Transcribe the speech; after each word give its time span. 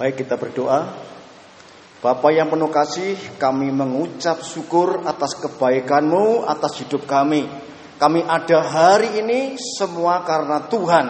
Baik 0.00 0.24
kita 0.24 0.40
berdoa. 0.40 0.96
Bapa 2.00 2.32
yang 2.32 2.48
penuh 2.48 2.72
kasih, 2.72 3.36
kami 3.36 3.68
mengucap 3.68 4.40
syukur 4.40 5.04
atas 5.04 5.36
kebaikanmu, 5.36 6.48
atas 6.48 6.80
hidup 6.80 7.04
kami. 7.04 7.44
Kami 8.00 8.24
ada 8.24 8.64
hari 8.64 9.20
ini 9.20 9.60
semua 9.60 10.24
karena 10.24 10.64
Tuhan. 10.72 11.06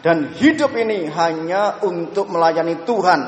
Dan 0.00 0.32
hidup 0.40 0.72
ini 0.72 1.04
hanya 1.12 1.84
untuk 1.84 2.32
melayani 2.32 2.80
Tuhan. 2.88 3.20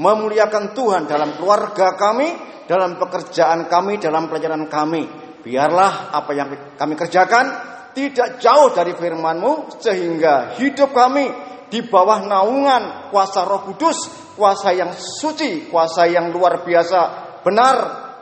Memuliakan 0.00 0.72
Tuhan 0.72 1.12
dalam 1.12 1.36
keluarga 1.36 1.92
kami, 2.00 2.32
dalam 2.64 2.96
pekerjaan 2.96 3.68
kami, 3.68 4.00
dalam 4.00 4.32
pelajaran 4.32 4.64
kami. 4.72 5.04
Biarlah 5.44 6.08
apa 6.08 6.32
yang 6.32 6.48
kami 6.80 6.96
kerjakan 6.96 7.46
tidak 7.92 8.40
jauh 8.40 8.72
dari 8.72 8.96
firman-Mu 8.96 9.76
sehingga 9.76 10.56
hidup 10.56 10.96
kami 10.96 11.28
di 11.68 11.84
bawah 11.84 12.24
naungan 12.24 13.12
kuasa 13.12 13.44
Roh 13.44 13.68
Kudus, 13.68 14.23
kuasa 14.34 14.74
yang 14.74 14.92
suci, 14.94 15.70
kuasa 15.70 16.10
yang 16.10 16.34
luar 16.34 16.66
biasa, 16.66 17.00
benar 17.46 17.76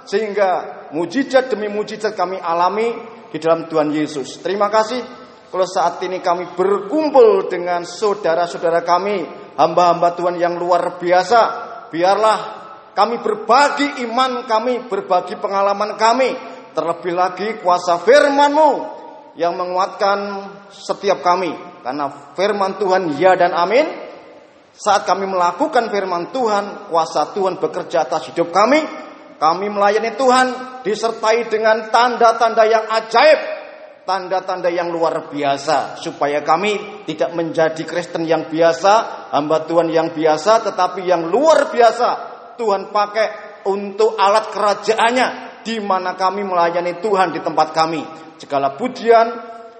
sehingga 0.05 0.51
mujizat 0.93 1.49
demi 1.49 1.73
mujizat 1.73 2.13
kami 2.13 2.37
alami 2.39 2.93
di 3.33 3.39
dalam 3.41 3.67
Tuhan 3.67 3.91
Yesus. 3.91 4.45
Terima 4.45 4.69
kasih 4.69 5.01
kalau 5.49 5.69
saat 5.69 6.01
ini 6.05 6.21
kami 6.21 6.53
berkumpul 6.57 7.49
dengan 7.49 7.85
saudara-saudara 7.85 8.85
kami, 8.85 9.25
hamba-hamba 9.57 10.17
Tuhan 10.17 10.37
yang 10.41 10.57
luar 10.57 10.97
biasa. 10.97 11.41
Biarlah 11.93 12.39
kami 12.97 13.21
berbagi 13.21 14.05
iman 14.09 14.49
kami, 14.49 14.89
berbagi 14.89 15.37
pengalaman 15.37 15.97
kami, 16.01 16.53
Terlebih 16.73 17.13
lagi 17.13 17.49
kuasa 17.61 18.01
firman-Mu 18.01 18.71
yang 19.37 19.53
menguatkan 19.61 20.49
setiap 20.73 21.21
kami. 21.21 21.53
Karena 21.85 22.33
firman 22.33 22.81
Tuhan 22.81 23.13
ya 23.21 23.37
dan 23.37 23.53
amin. 23.53 24.02
Saat 24.73 25.05
kami 25.05 25.29
melakukan 25.29 25.93
firman 25.93 26.33
Tuhan, 26.33 26.89
kuasa 26.89 27.37
Tuhan 27.37 27.61
bekerja 27.61 28.09
atas 28.09 28.33
hidup 28.33 28.49
kami. 28.49 28.81
Kami 29.37 29.67
melayani 29.69 30.17
Tuhan 30.17 30.47
disertai 30.81 31.51
dengan 31.51 31.93
tanda-tanda 31.93 32.65
yang 32.65 32.89
ajaib. 32.89 33.41
Tanda-tanda 34.03 34.73
yang 34.73 34.91
luar 34.91 35.29
biasa. 35.29 36.01
Supaya 36.01 36.43
kami 36.43 37.05
tidak 37.07 37.37
menjadi 37.37 37.83
Kristen 37.85 38.25
yang 38.27 38.49
biasa, 38.49 39.29
hamba 39.31 39.63
Tuhan 39.69 39.93
yang 39.93 40.11
biasa, 40.11 40.73
tetapi 40.73 41.07
yang 41.07 41.29
luar 41.29 41.71
biasa. 41.71 42.09
Tuhan 42.57 42.91
pakai 42.91 43.29
untuk 43.69 44.19
alat 44.19 44.51
kerajaannya 44.51 45.29
di 45.63 45.79
mana 45.79 46.19
kami 46.19 46.43
melayani 46.43 46.99
Tuhan 46.99 47.31
di 47.31 47.41
tempat 47.43 47.71
kami. 47.71 48.03
Segala 48.39 48.75
pujian, 48.75 49.27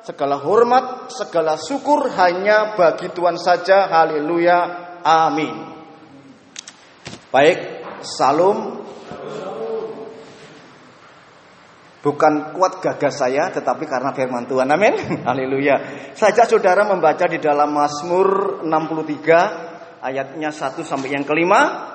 segala 0.03 0.39
hormat, 0.39 1.11
segala 1.11 1.59
syukur 1.59 2.11
hanya 2.15 2.75
bagi 2.79 3.11
Tuhan 3.11 3.39
saja. 3.39 3.91
Haleluya. 3.91 4.82
Amin. 5.03 5.55
Baik, 7.29 7.59
salam. 8.03 8.83
Bukan 12.03 12.51
kuat 12.59 12.83
gagah 12.83 13.15
saya, 13.15 13.55
tetapi 13.55 13.87
karena 13.87 14.11
firman 14.11 14.51
Tuhan. 14.51 14.67
Amin. 14.67 14.95
Haleluya. 15.29 16.11
Saja 16.19 16.47
saudara 16.47 16.83
membaca 16.83 17.31
di 17.31 17.39
dalam 17.39 17.71
Mazmur 17.71 18.59
63 18.67 20.03
ayatnya 20.03 20.51
1 20.51 20.83
sampai 20.83 21.15
yang 21.15 21.23
kelima. 21.23 21.93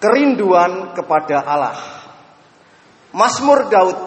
kerinduan 0.00 0.96
kepada 0.96 1.44
Allah. 1.44 1.78
Mazmur 3.12 3.68
Daud 3.68 3.98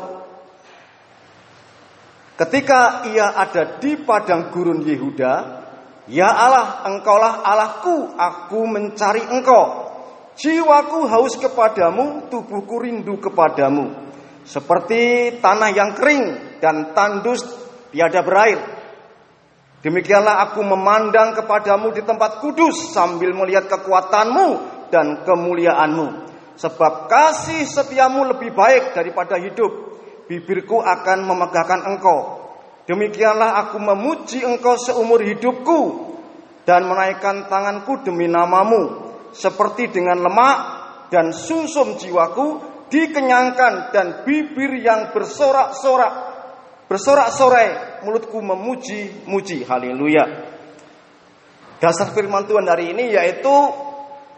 ketika 2.37 3.07
ia 3.09 3.33
ada 3.37 3.77
di 3.77 3.97
padang 4.01 4.49
gurun 4.53 4.81
Yehuda, 4.83 5.63
Ya 6.11 6.27
Allah, 6.27 6.83
engkaulah 6.83 7.47
Allahku, 7.47 8.11
aku 8.19 8.59
mencari 8.67 9.23
engkau. 9.23 9.87
Jiwaku 10.35 11.07
haus 11.07 11.39
kepadamu, 11.39 12.27
tubuhku 12.27 12.81
rindu 12.83 13.21
kepadamu. 13.21 14.11
Seperti 14.43 15.31
tanah 15.39 15.71
yang 15.71 15.95
kering 15.95 16.59
dan 16.59 16.91
tandus 16.91 17.47
tiada 17.93 18.19
berair. 18.19 18.59
Demikianlah 19.79 20.47
aku 20.47 20.59
memandang 20.63 21.35
kepadamu 21.35 21.95
di 21.95 22.03
tempat 22.03 22.43
kudus 22.43 22.91
sambil 22.91 23.31
melihat 23.31 23.71
kekuatanmu 23.71 24.47
dan 24.91 25.23
kemuliaanmu. 25.23 26.07
Sebab 26.59 27.07
kasih 27.07 27.63
setiamu 27.63 28.27
lebih 28.27 28.51
baik 28.51 28.91
daripada 28.91 29.39
hidup. 29.39 30.02
Bibirku 30.29 30.79
akan 30.79 31.27
memegahkan 31.27 31.81
engkau. 31.87 32.43
Demikianlah 32.83 33.63
aku 33.67 33.77
memuji 33.79 34.43
engkau 34.43 34.75
seumur 34.79 35.23
hidupku. 35.23 36.11
Dan 36.63 36.87
menaikkan 36.87 37.51
tanganku 37.51 38.03
demi 38.07 38.31
namamu. 38.31 39.11
Seperti 39.35 39.91
dengan 39.91 40.23
lemak 40.23 40.57
dan 41.11 41.35
sumsum 41.35 41.99
jiwaku 41.99 42.61
dikenyangkan 42.87 43.89
dan 43.89 44.07
bibir 44.21 44.77
yang 44.77 45.09
bersorak-sorak 45.09 46.31
bersorak-sorai 46.85 48.05
mulutku 48.05 48.37
memuji-muji 48.37 49.65
haleluya 49.65 50.45
dasar 51.81 52.13
firman 52.13 52.45
Tuhan 52.45 52.69
hari 52.69 52.93
ini 52.93 53.17
yaitu 53.17 53.49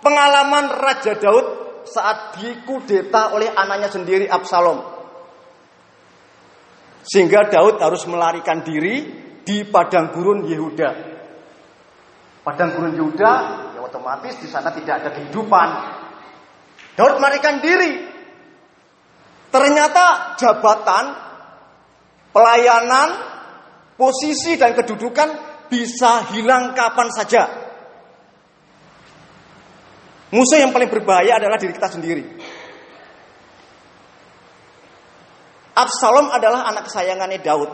Pengalaman 0.06 0.69
Raja 0.69 1.17
Daud 1.17 1.47
saat 1.90 2.38
dikudeta 2.38 3.34
oleh 3.34 3.50
anaknya 3.50 3.90
sendiri 3.90 4.29
Absalom. 4.29 4.94
Sehingga 7.05 7.45
Daud 7.53 7.77
harus 7.77 8.01
melarikan 8.09 8.66
diri 8.66 9.05
di 9.45 9.61
padang 9.69 10.09
gurun 10.09 10.49
Yehuda. 10.49 10.89
Padang 12.41 12.73
gurun 12.73 12.97
Yehuda, 12.97 13.31
ya 13.77 13.79
otomatis 13.85 14.41
di 14.41 14.49
sana 14.49 14.73
tidak 14.73 15.05
ada 15.05 15.09
kehidupan. 15.13 15.69
Daud 16.97 17.21
melarikan 17.21 17.61
diri. 17.61 18.09
Ternyata 19.53 20.33
jabatan, 20.35 21.05
pelayanan, 22.33 23.09
posisi 23.95 24.57
dan 24.57 24.73
kedudukan 24.73 25.29
bisa 25.69 26.33
hilang 26.33 26.73
kapan 26.73 27.07
saja. 27.13 27.43
Musuh 30.33 30.57
yang 30.59 30.73
paling 30.73 30.89
berbahaya 30.89 31.37
adalah 31.37 31.55
diri 31.55 31.72
kita 31.72 31.87
sendiri. 31.87 32.23
Absalom 35.75 36.31
adalah 36.31 36.71
anak 36.71 36.87
kesayangannya 36.87 37.39
Daud. 37.43 37.71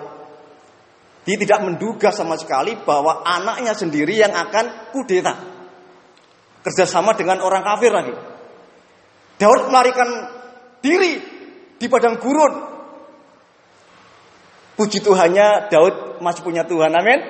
Dia 1.21 1.37
tidak 1.37 1.61
menduga 1.61 2.09
sama 2.09 2.33
sekali 2.33 2.73
bahwa 2.81 3.21
anaknya 3.21 3.77
sendiri 3.77 4.17
yang 4.17 4.33
akan 4.33 4.89
kudeta. 4.89 5.37
Kerjasama 6.65 7.13
dengan 7.13 7.45
orang 7.45 7.61
kafir 7.61 7.93
lagi. 7.93 8.13
Daud 9.37 9.69
melarikan 9.69 10.09
diri 10.81 11.21
di 11.77 11.85
padang 11.85 12.17
gurun. 12.17 12.53
Puji 14.77 15.01
Tuhannya 15.05 15.69
Daud 15.69 16.21
masih 16.25 16.41
punya 16.41 16.65
Tuhan, 16.65 16.89
amin. 16.89 17.21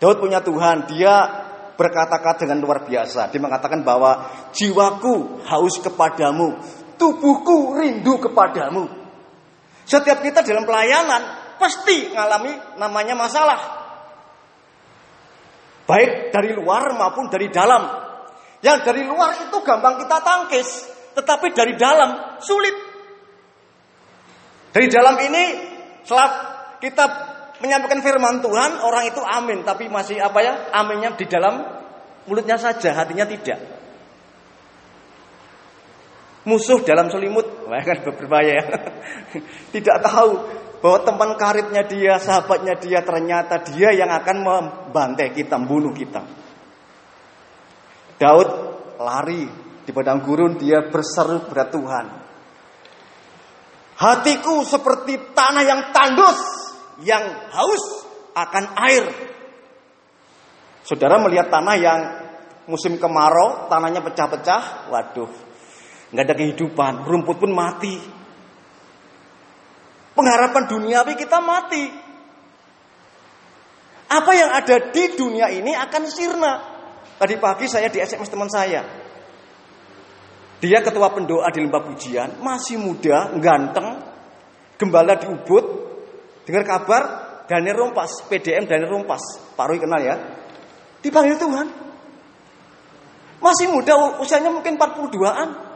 Daud 0.00 0.16
punya 0.24 0.40
Tuhan, 0.40 0.88
dia 0.88 1.44
berkata-kata 1.76 2.48
dengan 2.48 2.60
luar 2.64 2.84
biasa. 2.84 3.28
Dia 3.28 3.40
mengatakan 3.40 3.84
bahwa 3.84 4.28
jiwaku 4.52 5.44
haus 5.44 5.80
kepadamu, 5.80 6.60
tubuhku 7.00 7.76
rindu 7.76 8.20
kepadamu. 8.20 8.99
Setiap 9.90 10.22
kita 10.22 10.46
dalam 10.46 10.62
pelayanan 10.62 11.22
pasti 11.58 12.14
mengalami 12.14 12.54
namanya 12.78 13.18
masalah. 13.18 13.60
Baik 15.82 16.30
dari 16.30 16.54
luar 16.54 16.94
maupun 16.94 17.26
dari 17.26 17.50
dalam. 17.50 17.90
Yang 18.62 18.86
dari 18.86 19.02
luar 19.02 19.50
itu 19.50 19.58
gampang 19.66 19.98
kita 19.98 20.22
tangkis, 20.22 20.68
tetapi 21.18 21.50
dari 21.50 21.74
dalam 21.74 22.38
sulit. 22.38 22.76
Dari 24.70 24.86
dalam 24.86 25.18
ini 25.26 25.44
setelah 26.06 26.30
kita 26.78 27.04
menyampaikan 27.58 27.98
firman 27.98 28.38
Tuhan, 28.38 28.78
orang 28.86 29.10
itu 29.10 29.18
amin, 29.18 29.66
tapi 29.66 29.90
masih 29.90 30.22
apa 30.22 30.38
ya? 30.38 30.70
Aminnya 30.70 31.18
di 31.18 31.26
dalam 31.26 31.66
mulutnya 32.30 32.62
saja, 32.62 32.94
hatinya 32.94 33.26
tidak. 33.26 33.58
Musuh 36.46 36.86
dalam 36.86 37.10
selimut, 37.10 37.49
wah 37.70 37.82
kan 37.86 38.02
berbahaya 38.02 38.52
ya. 38.58 38.64
tidak 39.78 39.96
tahu 40.02 40.30
bahwa 40.80 40.98
teman 41.06 41.30
karibnya 41.38 41.82
dia, 41.86 42.18
sahabatnya 42.18 42.74
dia 42.80 43.04
ternyata 43.06 43.62
dia 43.62 43.94
yang 43.94 44.10
akan 44.10 44.36
membantai 44.42 45.30
kita, 45.36 45.60
membunuh 45.60 45.94
kita. 45.94 46.24
Daud 48.18 48.48
lari 48.98 49.44
di 49.84 49.90
padang 49.92 50.24
gurun, 50.24 50.58
dia 50.58 50.88
berseru 50.88 51.46
kepada 51.46 51.68
Tuhan. 51.70 52.06
Hatiku 54.00 54.64
seperti 54.64 55.36
tanah 55.36 55.64
yang 55.64 55.80
tandus, 55.92 56.40
yang 57.04 57.24
haus 57.52 57.84
akan 58.32 58.64
air. 58.88 59.04
Saudara 60.80 61.20
melihat 61.20 61.52
tanah 61.52 61.76
yang 61.76 62.00
musim 62.64 62.96
kemarau, 62.96 63.68
tanahnya 63.68 64.00
pecah-pecah, 64.00 64.88
waduh, 64.88 65.28
nggak 66.10 66.24
ada 66.26 66.34
kehidupan, 66.34 67.06
rumput 67.06 67.36
pun 67.38 67.52
mati. 67.54 67.96
Pengharapan 70.14 70.62
duniawi 70.66 71.14
kita 71.14 71.38
mati. 71.38 71.84
Apa 74.10 74.32
yang 74.34 74.50
ada 74.50 74.90
di 74.90 75.14
dunia 75.14 75.46
ini 75.54 75.70
akan 75.70 76.02
sirna. 76.10 76.52
Tadi 77.14 77.38
pagi 77.38 77.70
saya 77.70 77.86
di 77.86 78.02
SMS 78.02 78.26
teman 78.26 78.50
saya. 78.50 78.82
Dia 80.60 80.84
ketua 80.84 81.08
pendoa 81.14 81.48
di 81.48 81.64
lembah 81.64 81.82
pujian, 81.88 82.42
masih 82.44 82.76
muda, 82.76 83.32
ganteng, 83.40 84.02
gembala 84.76 85.16
di 85.16 85.24
Ubud. 85.30 85.64
Dengar 86.44 86.64
kabar, 86.68 87.02
Daniel 87.48 87.86
Rompas, 87.86 88.26
PDM 88.28 88.68
Daniel 88.68 88.92
Rompas. 88.92 89.22
Pak 89.56 89.64
Roy 89.64 89.78
kenal 89.80 90.02
ya. 90.04 90.16
Dipanggil 91.00 91.40
Tuhan. 91.40 91.66
Masih 93.40 93.72
muda, 93.72 94.20
usianya 94.20 94.52
mungkin 94.52 94.76
42-an. 94.76 95.69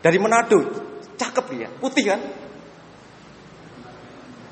Dari 0.00 0.16
Manado, 0.16 0.60
cakep 1.20 1.44
dia, 1.52 1.68
putih 1.76 2.04
kan. 2.08 2.20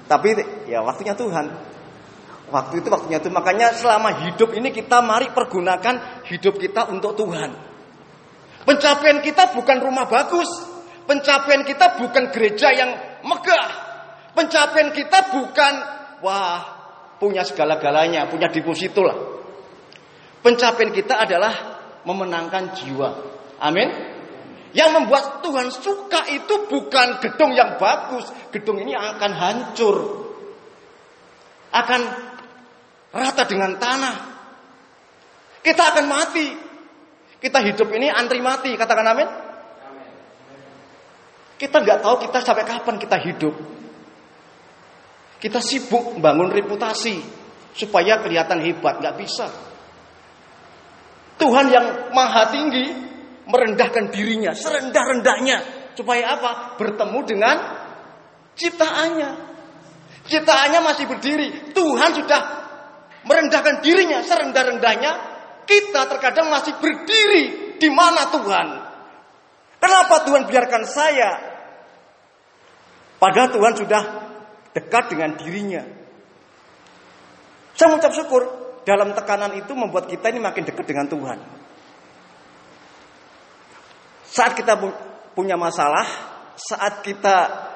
Tapi 0.09 0.29
ya 0.69 0.81
waktunya 0.81 1.13
Tuhan. 1.13 1.47
Waktu 2.49 2.81
itu 2.81 2.89
waktunya 2.89 3.21
Tuhan. 3.21 3.37
Makanya 3.37 3.77
selama 3.77 4.25
hidup 4.25 4.57
ini 4.57 4.73
kita 4.73 5.05
mari 5.05 5.29
pergunakan 5.33 6.25
hidup 6.33 6.57
kita 6.57 6.89
untuk 6.89 7.13
Tuhan. 7.13 7.53
Pencapaian 8.65 9.21
kita 9.21 9.53
bukan 9.53 9.77
rumah 9.85 10.09
bagus. 10.09 10.49
Pencapaian 11.05 11.65
kita 11.65 12.01
bukan 12.01 12.33
gereja 12.33 12.69
yang 12.73 13.21
megah. 13.25 13.69
Pencapaian 14.33 14.93
kita 14.93 15.33
bukan 15.33 15.75
wah 16.25 16.61
punya 17.21 17.45
segala-galanya, 17.45 18.29
punya 18.29 18.49
deposito 18.49 19.05
lah. 19.05 19.17
Pencapaian 20.41 20.93
kita 20.93 21.21
adalah 21.21 21.53
memenangkan 22.05 22.77
jiwa. 22.77 23.09
Amin. 23.61 24.18
Yang 24.77 24.91
membuat 25.01 25.41
Tuhan 25.41 25.69
suka 25.73 26.29
itu 26.29 26.69
bukan 26.69 27.25
gedung 27.25 27.57
yang 27.57 27.81
bagus. 27.81 28.29
Gedung 28.53 28.77
ini 28.85 28.93
akan 28.93 29.33
hancur. 29.33 29.97
Akan 31.73 32.01
rata 33.13 33.43
dengan 33.49 33.81
tanah. 33.81 34.17
Kita 35.65 35.83
akan 35.95 36.05
mati. 36.05 36.47
Kita 37.39 37.63
hidup 37.63 37.89
ini 37.95 38.11
antri 38.11 38.43
mati, 38.43 38.75
katakan 38.75 39.07
amin. 39.15 39.29
Kita 41.59 41.83
nggak 41.83 42.03
tahu 42.03 42.15
kita 42.27 42.39
sampai 42.43 42.67
kapan 42.67 42.97
kita 42.99 43.17
hidup. 43.19 43.55
Kita 45.39 45.63
sibuk 45.63 46.19
bangun 46.19 46.51
reputasi 46.51 47.23
supaya 47.79 48.19
kelihatan 48.19 48.59
hebat, 48.59 48.99
nggak 48.99 49.17
bisa. 49.23 49.47
Tuhan 51.39 51.67
yang 51.71 51.87
maha 52.11 52.51
tinggi 52.51 53.08
merendahkan 53.49 54.13
dirinya 54.13 54.53
serendah-rendahnya 54.53 55.91
supaya 55.97 56.37
apa? 56.37 56.51
Bertemu 56.77 57.21
dengan 57.25 57.57
ciptaannya. 58.55 59.31
Ciptaannya 60.29 60.81
masih 60.85 61.05
berdiri. 61.09 61.73
Tuhan 61.73 62.11
sudah 62.13 62.41
merendahkan 63.25 63.81
dirinya 63.81 64.21
serendah-rendahnya 64.23 65.13
kita 65.65 66.07
terkadang 66.07 66.53
masih 66.53 66.77
berdiri 66.79 67.77
di 67.81 67.89
mana 67.89 68.29
Tuhan. 68.29 68.69
Kenapa 69.79 70.27
Tuhan 70.29 70.45
biarkan 70.47 70.83
saya? 70.85 71.31
Padahal 73.19 73.51
Tuhan 73.51 73.75
sudah 73.75 74.03
dekat 74.75 75.05
dengan 75.11 75.35
dirinya. 75.35 75.83
Saya 77.75 77.95
mengucap 77.95 78.15
syukur 78.15 78.43
dalam 78.83 79.15
tekanan 79.15 79.55
itu 79.59 79.71
membuat 79.75 80.11
kita 80.11 80.31
ini 80.31 80.43
makin 80.43 80.67
dekat 80.67 80.87
dengan 80.87 81.07
Tuhan. 81.07 81.58
Saat 84.39 84.55
kita 84.55 84.79
punya 85.35 85.59
masalah, 85.59 86.07
saat 86.55 87.03
kita 87.03 87.67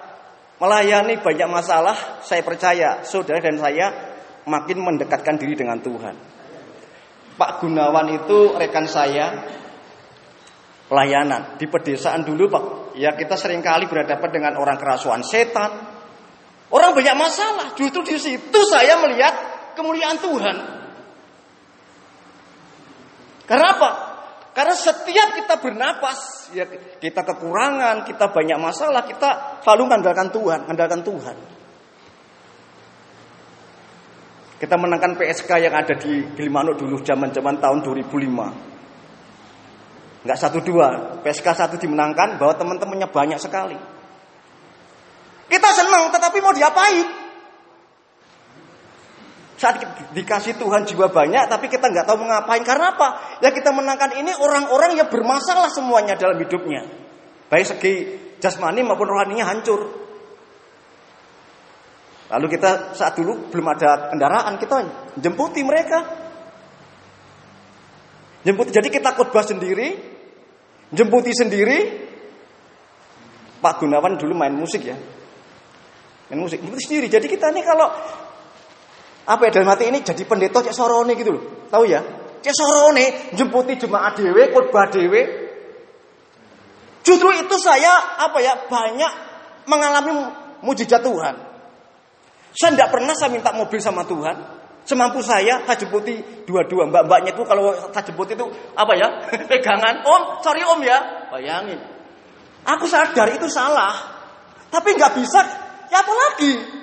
melayani 0.62 1.18
banyak 1.18 1.50
masalah, 1.50 2.22
saya 2.22 2.46
percaya 2.46 3.02
saudara 3.02 3.42
dan 3.42 3.58
saya 3.58 3.86
makin 4.46 4.78
mendekatkan 4.78 5.42
diri 5.42 5.58
dengan 5.58 5.82
Tuhan. 5.82 6.14
Pak 7.34 7.58
Gunawan 7.58 8.14
itu 8.14 8.54
rekan 8.54 8.86
saya 8.86 9.42
pelayanan 10.86 11.58
di 11.58 11.66
pedesaan 11.66 12.22
dulu 12.22 12.46
Pak. 12.46 12.64
Ya 12.94 13.10
kita 13.18 13.34
sering 13.34 13.58
kali 13.58 13.90
berhadapan 13.90 14.30
dengan 14.30 14.54
orang 14.54 14.78
kerasuan 14.78 15.26
setan. 15.26 15.98
Orang 16.70 16.94
banyak 16.94 17.18
masalah. 17.18 17.74
Justru 17.74 18.06
di 18.06 18.22
situ 18.22 18.60
saya 18.70 19.02
melihat 19.02 19.34
kemuliaan 19.74 20.22
Tuhan. 20.22 20.56
Karena 23.50 23.66
apa? 23.74 24.11
Karena 24.52 24.76
setiap 24.76 25.32
kita 25.32 25.64
bernapas, 25.64 26.52
ya 26.52 26.68
kita 27.00 27.24
kekurangan, 27.24 28.04
kita 28.04 28.28
banyak 28.28 28.60
masalah, 28.60 29.00
kita 29.08 29.64
selalu 29.64 29.88
mengandalkan 29.88 30.28
Tuhan, 30.28 30.68
mengandalkan 30.68 31.00
Tuhan. 31.00 31.36
Kita 34.60 34.76
menangkan 34.78 35.18
PSK 35.18 35.50
yang 35.58 35.74
ada 35.74 35.96
di 35.96 36.22
Gilimanuk 36.36 36.78
dulu 36.78 37.00
zaman-zaman 37.00 37.58
tahun 37.58 37.80
2005. 37.80 40.22
Enggak 40.22 40.38
satu 40.38 40.62
dua, 40.62 41.18
PSK 41.24 41.48
satu 41.50 41.74
dimenangkan 41.80 42.38
bahwa 42.38 42.54
teman-temannya 42.54 43.08
banyak 43.10 43.42
sekali. 43.42 43.74
Kita 45.50 45.68
senang, 45.74 46.14
tetapi 46.14 46.38
mau 46.44 46.54
diapain? 46.54 47.21
Saat 49.62 49.78
dikasih 50.10 50.58
Tuhan 50.58 50.82
jiwa 50.82 51.06
banyak, 51.14 51.46
tapi 51.46 51.70
kita 51.70 51.86
nggak 51.86 52.02
tahu 52.02 52.26
mengapain. 52.26 52.66
Karena 52.66 52.98
apa? 52.98 53.38
Ya 53.38 53.54
kita 53.54 53.70
menangkan 53.70 54.10
ini 54.18 54.34
orang-orang 54.34 54.98
yang 54.98 55.06
bermasalah 55.06 55.70
semuanya 55.70 56.18
dalam 56.18 56.34
hidupnya. 56.42 56.82
Baik 57.46 57.70
segi 57.70 57.94
jasmani 58.42 58.82
maupun 58.82 59.06
rohaninya 59.06 59.46
hancur. 59.46 60.02
Lalu 62.26 62.46
kita 62.58 62.90
saat 62.98 63.14
dulu 63.14 63.54
belum 63.54 63.66
ada 63.70 64.10
kendaraan, 64.10 64.58
kita 64.58 64.76
jemputi 65.22 65.62
mereka. 65.62 66.10
Jemput, 68.42 68.74
jadi 68.74 68.90
kita 68.90 69.14
khotbah 69.14 69.46
sendiri, 69.46 69.94
jemputi 70.90 71.30
sendiri. 71.30 72.10
Pak 73.62 73.78
Gunawan 73.78 74.18
dulu 74.18 74.34
main 74.34 74.50
musik 74.58 74.82
ya, 74.82 74.98
main 76.26 76.40
musik, 76.42 76.58
jemputi 76.58 76.82
sendiri. 76.82 77.06
Jadi 77.06 77.30
kita 77.30 77.54
ini 77.54 77.62
kalau 77.62 77.94
apa 79.22 79.42
ya 79.46 79.50
dalam 79.54 79.70
hati 79.70 79.86
ini 79.86 80.02
jadi 80.02 80.22
pendeta 80.26 80.62
cek 80.66 80.74
sorone 80.74 81.14
gitu 81.14 81.30
loh, 81.38 81.42
tahu 81.70 81.86
ya? 81.86 82.02
Cek 82.42 82.54
sorone, 82.54 83.34
jemputi 83.38 83.78
jemaat 83.78 84.18
dewe, 84.18 84.50
khotbah 84.50 84.90
dewe. 84.90 85.22
Justru 87.02 87.30
itu 87.34 87.56
saya 87.58 88.18
apa 88.18 88.38
ya 88.42 88.66
banyak 88.66 89.12
mengalami 89.66 90.10
mujizat 90.62 91.02
Tuhan. 91.02 91.34
Saya 92.52 92.70
tidak 92.74 92.90
pernah 92.90 93.14
saya 93.14 93.30
minta 93.30 93.50
mobil 93.54 93.78
sama 93.78 94.06
Tuhan. 94.06 94.62
Semampu 94.82 95.22
saya, 95.22 95.62
saya 95.62 95.78
jemputi 95.78 96.18
dua-dua. 96.42 96.90
Mbak-mbaknya 96.90 97.38
itu 97.38 97.42
kalau 97.46 97.70
saya 97.94 98.02
jemput 98.02 98.26
itu 98.34 98.44
apa 98.74 98.92
ya? 98.98 99.08
Pegangan. 99.50 100.02
Om, 100.02 100.22
sorry 100.42 100.66
om 100.66 100.82
ya. 100.82 101.30
Bayangin. 101.30 101.78
Aku 102.66 102.90
sadar 102.90 103.30
itu 103.30 103.46
salah. 103.46 103.94
Tapi 104.74 104.98
nggak 104.98 105.14
bisa. 105.22 105.40
Ya 105.86 106.02
apa 106.02 106.12
lagi? 106.12 106.81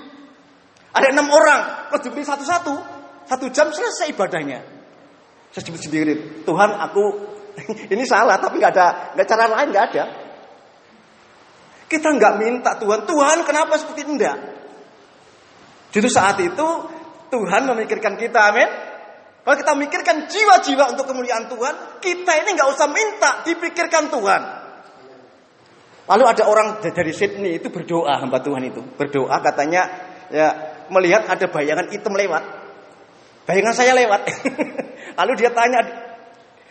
Ada 0.94 1.08
enam 1.14 1.28
orang. 1.30 1.92
Kau 1.94 2.00
jemput 2.02 2.26
satu-satu. 2.26 2.74
Satu 3.30 3.46
jam 3.54 3.70
selesai 3.70 4.10
ibadahnya. 4.10 4.60
Saya 5.54 5.62
jemput 5.66 5.82
sendiri. 5.82 6.44
Tuhan 6.46 6.70
aku 6.78 7.04
ini 7.94 8.04
salah. 8.06 8.42
Tapi 8.42 8.58
nggak 8.58 8.74
ada 8.74 8.88
nggak 9.14 9.28
cara 9.28 9.46
lain 9.48 9.68
nggak 9.70 9.86
ada. 9.94 10.04
Kita 11.90 12.08
nggak 12.14 12.34
minta 12.38 12.72
Tuhan. 12.78 13.06
Tuhan 13.06 13.38
kenapa 13.46 13.78
seperti 13.78 14.06
itu? 14.06 14.12
Enggak. 14.18 14.38
Justru 15.90 16.10
saat 16.14 16.38
itu 16.38 16.68
Tuhan 17.34 17.66
memikirkan 17.66 18.14
kita, 18.14 18.54
amin. 18.54 18.70
Kalau 19.42 19.58
kita 19.58 19.74
mikirkan 19.74 20.30
jiwa-jiwa 20.30 20.94
untuk 20.94 21.10
kemuliaan 21.10 21.50
Tuhan, 21.50 21.98
kita 21.98 22.32
ini 22.46 22.50
nggak 22.54 22.70
usah 22.70 22.88
minta, 22.94 23.42
dipikirkan 23.42 24.14
Tuhan. 24.14 24.42
Lalu 26.10 26.24
ada 26.26 26.44
orang 26.50 26.82
dari 26.82 27.14
Sydney 27.14 27.62
itu 27.62 27.70
berdoa 27.70 28.18
hamba 28.18 28.42
Tuhan 28.42 28.66
itu 28.66 28.82
berdoa 28.98 29.38
katanya 29.46 29.86
ya 30.34 30.48
melihat 30.90 31.26
ada 31.30 31.46
bayangan 31.50 31.90
hitam 31.94 32.14
lewat, 32.14 32.44
bayangan 33.46 33.74
saya 33.74 33.94
lewat. 33.96 34.22
Lalu 35.20 35.34
dia 35.40 35.52
tanya 35.54 35.82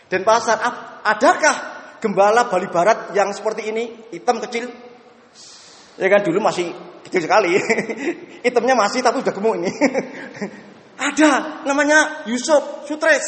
dan 0.09 0.21
pasar, 0.25 0.57
adakah 1.05 1.55
gembala 2.01 2.47
Bali 2.47 2.67
Barat 2.71 3.13
yang 3.13 3.29
seperti 3.35 3.69
ini 3.69 4.09
hitam 4.09 4.41
kecil? 4.41 4.71
Ya 5.99 6.07
kan 6.07 6.23
dulu 6.23 6.39
masih 6.39 6.71
kecil 7.05 7.27
sekali. 7.27 7.59
Itemnya 8.47 8.73
masih 8.73 9.03
tapi 9.03 9.19
udah 9.19 9.33
gemuk 9.35 9.59
ini. 9.59 9.71
Ada 11.11 11.63
namanya 11.67 12.23
Yusuf 12.27 12.87
Sutres. 12.87 13.23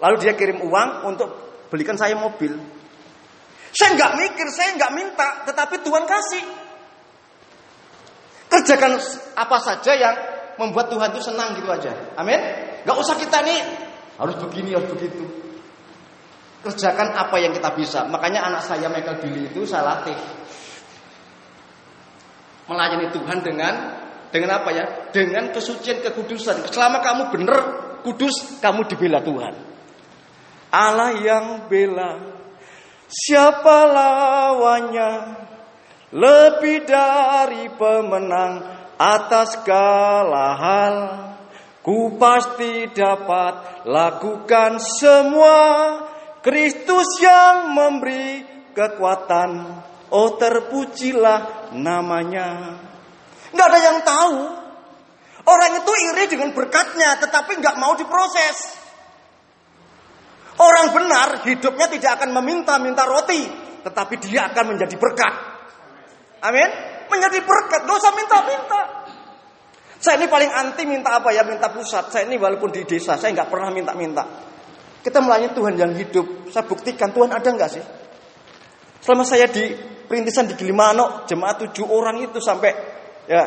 Lalu 0.00 0.16
dia 0.22 0.32
kirim 0.34 0.64
uang 0.64 1.10
untuk 1.10 1.28
belikan 1.68 1.98
saya 1.98 2.16
mobil. 2.16 2.56
Saya 3.70 3.94
nggak 3.94 4.12
mikir, 4.18 4.46
saya 4.50 4.74
nggak 4.74 4.92
minta, 4.96 5.28
tetapi 5.46 5.78
Tuhan 5.86 6.04
kasih. 6.08 6.42
Kerjakan 8.50 8.98
apa 9.38 9.56
saja 9.62 9.92
yang 9.94 10.14
membuat 10.58 10.90
Tuhan 10.90 11.14
itu 11.14 11.22
senang 11.22 11.54
gitu 11.54 11.70
aja. 11.70 11.94
Amin. 12.18 12.40
Gak 12.82 12.96
usah 12.98 13.14
kita 13.14 13.40
nih 13.46 13.60
harus 14.18 14.36
begini 14.42 14.74
harus 14.74 14.90
begitu. 14.90 15.24
Kerjakan 16.60 17.16
apa 17.16 17.40
yang 17.40 17.56
kita 17.56 17.72
bisa. 17.72 18.04
Makanya 18.10 18.50
anak 18.50 18.66
saya 18.66 18.90
Michael 18.92 19.22
Billy 19.22 19.48
itu 19.48 19.64
saya 19.64 19.86
latih 19.86 20.18
melayani 22.68 23.08
Tuhan 23.14 23.38
dengan 23.40 23.74
Dengan 24.30 24.62
apa 24.62 24.70
ya? 24.70 25.10
Dengan 25.10 25.50
kesucian 25.50 26.06
kekudusan. 26.06 26.70
Selama 26.70 27.02
kamu 27.02 27.22
benar 27.34 27.58
kudus, 28.06 28.62
kamu 28.62 28.86
dibela 28.86 29.18
Tuhan. 29.18 29.54
Allah 30.70 31.18
yang 31.18 31.66
bela. 31.66 32.38
Siapa 33.10 33.90
lawannya? 33.90 35.10
Lebih 36.10 36.90
dari 36.90 37.70
pemenang 37.78 38.66
atas 38.98 39.62
segala 39.62 40.58
hal. 40.58 40.96
Ku 41.80 42.18
pasti 42.18 42.90
dapat 42.90 43.86
lakukan 43.86 44.82
semua. 44.82 45.58
Kristus 46.42 47.20
yang 47.22 47.70
memberi 47.70 48.42
kekuatan. 48.74 49.50
Oh 50.10 50.34
terpujilah 50.34 51.70
namanya. 51.78 52.74
Nggak 53.54 53.68
ada 53.70 53.80
yang 53.80 53.98
tahu. 54.02 54.40
Orang 55.46 55.72
itu 55.78 55.92
iri 56.12 56.24
dengan 56.28 56.50
berkatnya, 56.52 57.16
tetapi 57.22 57.58
nggak 57.58 57.78
mau 57.80 57.96
diproses. 57.96 58.76
Orang 60.60 60.92
benar 60.92 61.40
hidupnya 61.48 61.88
tidak 61.88 62.20
akan 62.20 62.30
meminta-minta 62.36 63.08
roti, 63.08 63.48
tetapi 63.80 64.14
dia 64.20 64.52
akan 64.52 64.76
menjadi 64.76 64.96
berkat. 65.00 65.49
Amin. 66.40 66.68
Menjadi 67.10 67.38
berkat, 67.42 67.84
usah 67.84 68.12
minta-minta. 68.14 68.80
Saya 70.00 70.16
ini 70.16 70.30
paling 70.30 70.48
anti 70.48 70.88
minta 70.88 71.20
apa 71.20 71.34
ya, 71.34 71.44
minta 71.44 71.68
pusat. 71.68 72.08
Saya 72.08 72.24
ini 72.24 72.40
walaupun 72.40 72.72
di 72.72 72.86
desa, 72.88 73.20
saya 73.20 73.36
nggak 73.36 73.50
pernah 73.52 73.68
minta-minta. 73.68 74.24
Kita 75.04 75.20
melayani 75.20 75.52
Tuhan 75.52 75.74
yang 75.76 75.92
hidup. 75.92 76.48
Saya 76.48 76.64
buktikan 76.64 77.12
Tuhan 77.12 77.28
ada 77.32 77.48
nggak 77.48 77.70
sih? 77.70 77.84
Selama 79.00 79.24
saya 79.24 79.48
di 79.48 79.74
perintisan 80.08 80.48
di 80.48 80.54
Gilimano, 80.56 81.28
jemaat 81.28 81.60
tujuh 81.66 81.88
orang 81.88 82.20
itu 82.24 82.40
sampai 82.40 83.00
Ya, 83.30 83.46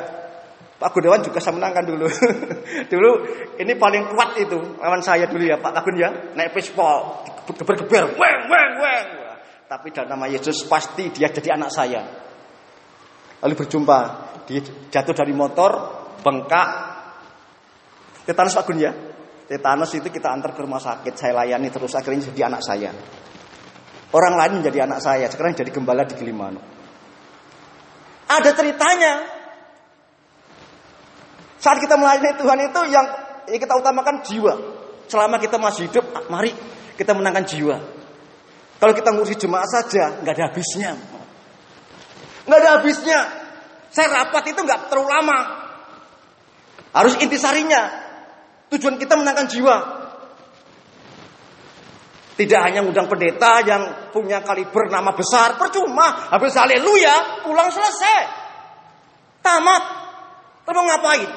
Pak 0.79 0.95
Gunawan 0.95 1.19
juga 1.19 1.43
saya 1.43 1.59
menangkan 1.59 1.83
dulu. 1.83 2.07
dulu 2.91 3.11
ini 3.59 3.75
paling 3.75 4.15
kuat 4.15 4.39
itu 4.39 4.79
lawan 4.79 5.03
saya 5.03 5.27
dulu 5.27 5.43
ya 5.43 5.59
Pak 5.59 5.75
Kagun 5.75 5.95
ya. 5.99 6.09
Naik 6.39 6.55
pistol, 6.55 7.19
geber-geber, 7.43 8.15
weng 8.15 8.39
weng 8.47 8.71
weng. 8.79 9.07
Tapi 9.67 9.91
dalam 9.91 10.15
nama 10.15 10.31
Yesus 10.31 10.63
pasti 10.71 11.11
dia 11.11 11.27
jadi 11.27 11.59
anak 11.59 11.67
saya. 11.67 12.22
Lalu 13.43 13.53
berjumpa, 13.59 13.99
jatuh 14.87 15.15
dari 15.15 15.35
motor, 15.35 15.71
bengkak. 16.23 16.69
Tetanus 18.23 18.55
Pak 18.55 18.63
Gun 18.71 18.79
ya. 18.79 18.91
Tetanus 19.43 19.91
itu 19.91 20.07
kita 20.07 20.31
antar 20.31 20.55
ke 20.55 20.63
rumah 20.63 20.79
sakit, 20.79 21.11
saya 21.19 21.35
layani 21.43 21.67
terus 21.67 21.91
akhirnya 21.91 22.31
jadi 22.31 22.47
anak 22.47 22.63
saya. 22.63 22.95
Orang 24.15 24.39
lain 24.39 24.63
menjadi 24.63 24.87
anak 24.87 25.03
saya, 25.03 25.27
sekarang 25.27 25.51
jadi 25.51 25.67
gembala 25.75 26.07
di 26.07 26.15
Gilimano. 26.15 26.63
Ada 28.31 28.55
ceritanya, 28.55 29.13
saat 31.59 31.77
kita 31.83 31.99
melayani 31.99 32.31
Tuhan 32.39 32.59
itu 32.63 32.81
yang 32.87 33.05
kita 33.59 33.73
utamakan 33.75 34.23
jiwa. 34.23 34.53
Selama 35.11 35.35
kita 35.35 35.59
masih 35.59 35.91
hidup, 35.91 36.05
mari 36.31 36.55
kita 36.95 37.11
menangkan 37.11 37.43
jiwa. 37.43 37.75
Kalau 38.79 38.93
kita 38.95 39.11
ngurusi 39.11 39.35
jemaah 39.35 39.67
saja, 39.67 40.23
nggak 40.23 40.33
ada 40.33 40.43
habisnya. 40.47 40.91
Nggak 42.43 42.59
ada 42.59 42.69
habisnya. 42.79 43.19
Saya 43.93 44.07
rapat 44.09 44.51
itu 44.51 44.59
nggak 44.65 44.89
terlalu 44.89 45.07
lama. 45.09 45.39
Harus 46.93 47.17
intisarinya. 47.21 48.03
Tujuan 48.73 48.97
kita 48.97 49.17
menangkan 49.17 49.47
jiwa. 49.49 49.77
Tidak 52.33 52.59
hanya 52.65 52.81
ngundang 52.81 53.05
pendeta 53.05 53.61
yang 53.61 54.09
punya 54.09 54.41
kaliber 54.41 54.89
nama 54.89 55.13
besar, 55.13 55.53
percuma. 55.61 56.33
Habis 56.33 56.57
haleluya, 56.57 57.45
pulang 57.45 57.69
selesai. 57.69 58.21
Tamat. 59.45 59.83
Terus 60.65 60.83
ngapain? 60.89 61.29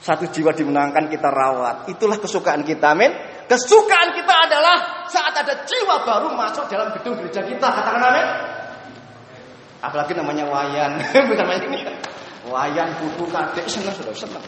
Satu 0.00 0.28
jiwa 0.32 0.52
dimenangkan 0.56 1.12
kita 1.12 1.28
rawat. 1.28 1.88
Itulah 1.92 2.16
kesukaan 2.16 2.64
kita. 2.64 2.96
Amin. 2.96 3.12
Kesukaan 3.44 4.16
kita 4.16 4.34
adalah 4.48 5.04
saat 5.08 5.36
ada 5.36 5.64
jiwa 5.68 6.00
baru 6.04 6.32
masuk 6.32 6.64
dalam 6.72 6.92
gedung 6.96 7.20
gereja 7.20 7.44
kita. 7.44 7.68
Katakan 7.68 8.00
amin. 8.00 8.26
Apalagi 9.84 10.16
namanya 10.16 10.48
wayan. 10.48 10.96
namanya 11.40 11.64
ini. 11.68 11.80
Wayan, 12.48 12.88
buku, 13.00 13.28
kadek, 13.28 13.68
senang, 13.68 13.92
sudah 13.92 14.16
senang. 14.16 14.44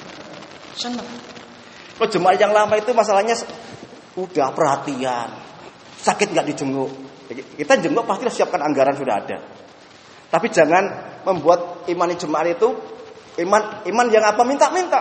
Senang. 0.72 1.08
Kalau 1.96 2.08
jemaah 2.08 2.36
yang 2.36 2.52
lama 2.52 2.76
itu 2.76 2.92
masalahnya 2.92 3.36
udah 4.16 4.52
perhatian. 4.52 5.28
Sakit 6.00 6.32
nggak 6.32 6.46
dijenguk. 6.52 6.92
Kita 7.56 7.80
jenguk 7.80 8.04
pasti 8.04 8.28
siapkan 8.32 8.60
anggaran 8.60 8.96
sudah 8.96 9.14
ada. 9.16 9.38
Tapi 10.28 10.46
jangan 10.52 10.84
membuat 11.24 11.88
iman 11.88 12.12
jemaah 12.12 12.48
itu 12.48 12.68
iman 13.40 13.84
iman 13.88 14.06
yang 14.12 14.24
apa 14.28 14.42
minta-minta. 14.44 15.00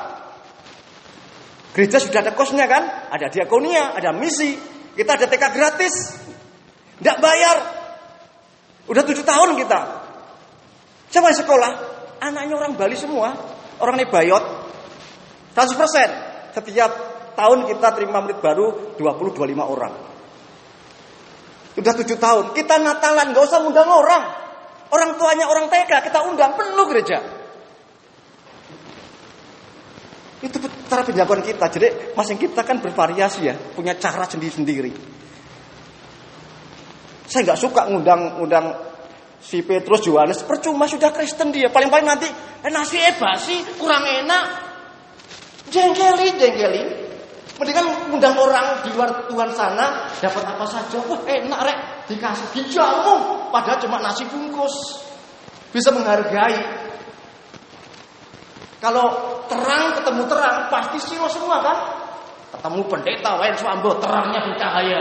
Gereja 1.75 1.99
sudah 1.99 2.23
ada 2.23 2.31
kosnya 2.31 2.71
kan? 2.71 3.11
Ada 3.11 3.27
diakonia, 3.27 3.91
ada 3.91 4.15
misi. 4.15 4.55
Kita 4.95 5.19
ada 5.19 5.27
TK 5.27 5.43
gratis. 5.51 5.95
Tidak 7.03 7.17
bayar. 7.19 7.57
Udah 8.87 9.03
tujuh 9.03 9.27
tahun 9.27 9.59
kita. 9.59 10.04
Yang 11.11 11.45
sekolah? 11.45 11.71
Anaknya 12.21 12.55
orang 12.55 12.73
Bali 12.79 12.95
semua. 12.95 13.35
Orang 13.81 13.99
Nebayot. 13.99 14.43
100%. 15.53 16.55
Setiap 16.55 16.91
tahun 17.35 17.67
kita 17.67 17.87
terima 17.95 18.23
murid 18.23 18.39
baru 18.39 18.95
20-25 18.95 19.59
orang. 19.59 19.93
Sudah 21.75 21.93
tujuh 21.99 22.17
tahun. 22.17 22.45
Kita 22.55 22.79
Natalan, 22.79 23.35
gak 23.35 23.43
usah 23.43 23.59
undang 23.63 23.91
orang. 23.91 24.23
Orang 24.95 25.19
tuanya 25.19 25.51
orang 25.51 25.67
TK, 25.67 25.91
kita 26.07 26.23
undang 26.23 26.55
penuh 26.55 26.87
gereja. 26.87 27.19
Itu 30.39 30.61
cara 30.87 31.01
penjagoan 31.03 31.41
kita. 31.43 31.65
Jadi 31.67 32.15
masing 32.15 32.39
kita 32.39 32.63
kan 32.63 32.79
bervariasi 32.79 33.39
ya, 33.43 33.55
punya 33.75 33.97
cara 33.99 34.23
sendiri-sendiri. 34.29 34.93
Saya 37.25 37.41
nggak 37.51 37.59
suka 37.59 37.89
ngundang-undang 37.89 38.65
si 39.41 39.61
Petrus 39.61 40.05
Yohanes, 40.05 40.43
percuma 40.43 40.85
sudah 40.89 41.13
Kristen 41.15 41.51
dia. 41.53 41.69
Paling-paling 41.69 42.07
nanti 42.07 42.27
eh, 42.29 42.71
nasi 42.71 42.99
eba 42.99 43.35
sih 43.39 43.61
kurang 43.79 44.03
enak. 44.03 44.43
Jengkeli, 45.69 46.37
jengkeli. 46.37 46.83
Mendingan 47.55 48.11
ngundang 48.11 48.35
orang 48.35 48.83
di 48.83 48.91
luar 48.91 49.31
Tuhan 49.31 49.49
sana 49.55 50.11
dapat 50.19 50.43
apa 50.43 50.65
saja. 50.67 50.99
Wah 51.07 51.23
enak 51.23 51.59
rek 51.63 51.77
dikasih 52.11 52.47
dijamu. 52.51 53.47
Padahal 53.49 53.79
cuma 53.79 54.03
nasi 54.03 54.27
bungkus. 54.27 55.01
Bisa 55.71 55.91
menghargai 55.91 56.85
kalau 58.85 59.41
terang 59.49 59.97
ketemu 59.97 60.23
terang 60.29 60.69
pasti 60.69 60.97
siro 61.01 61.25
semua 61.25 61.57
kan? 61.57 61.77
Ketemu 62.53 62.85
pendeta 62.85 63.33
Wayan 63.41 63.57
Swambo 63.57 63.97
terangnya 63.97 64.45
bercahaya. 64.45 64.99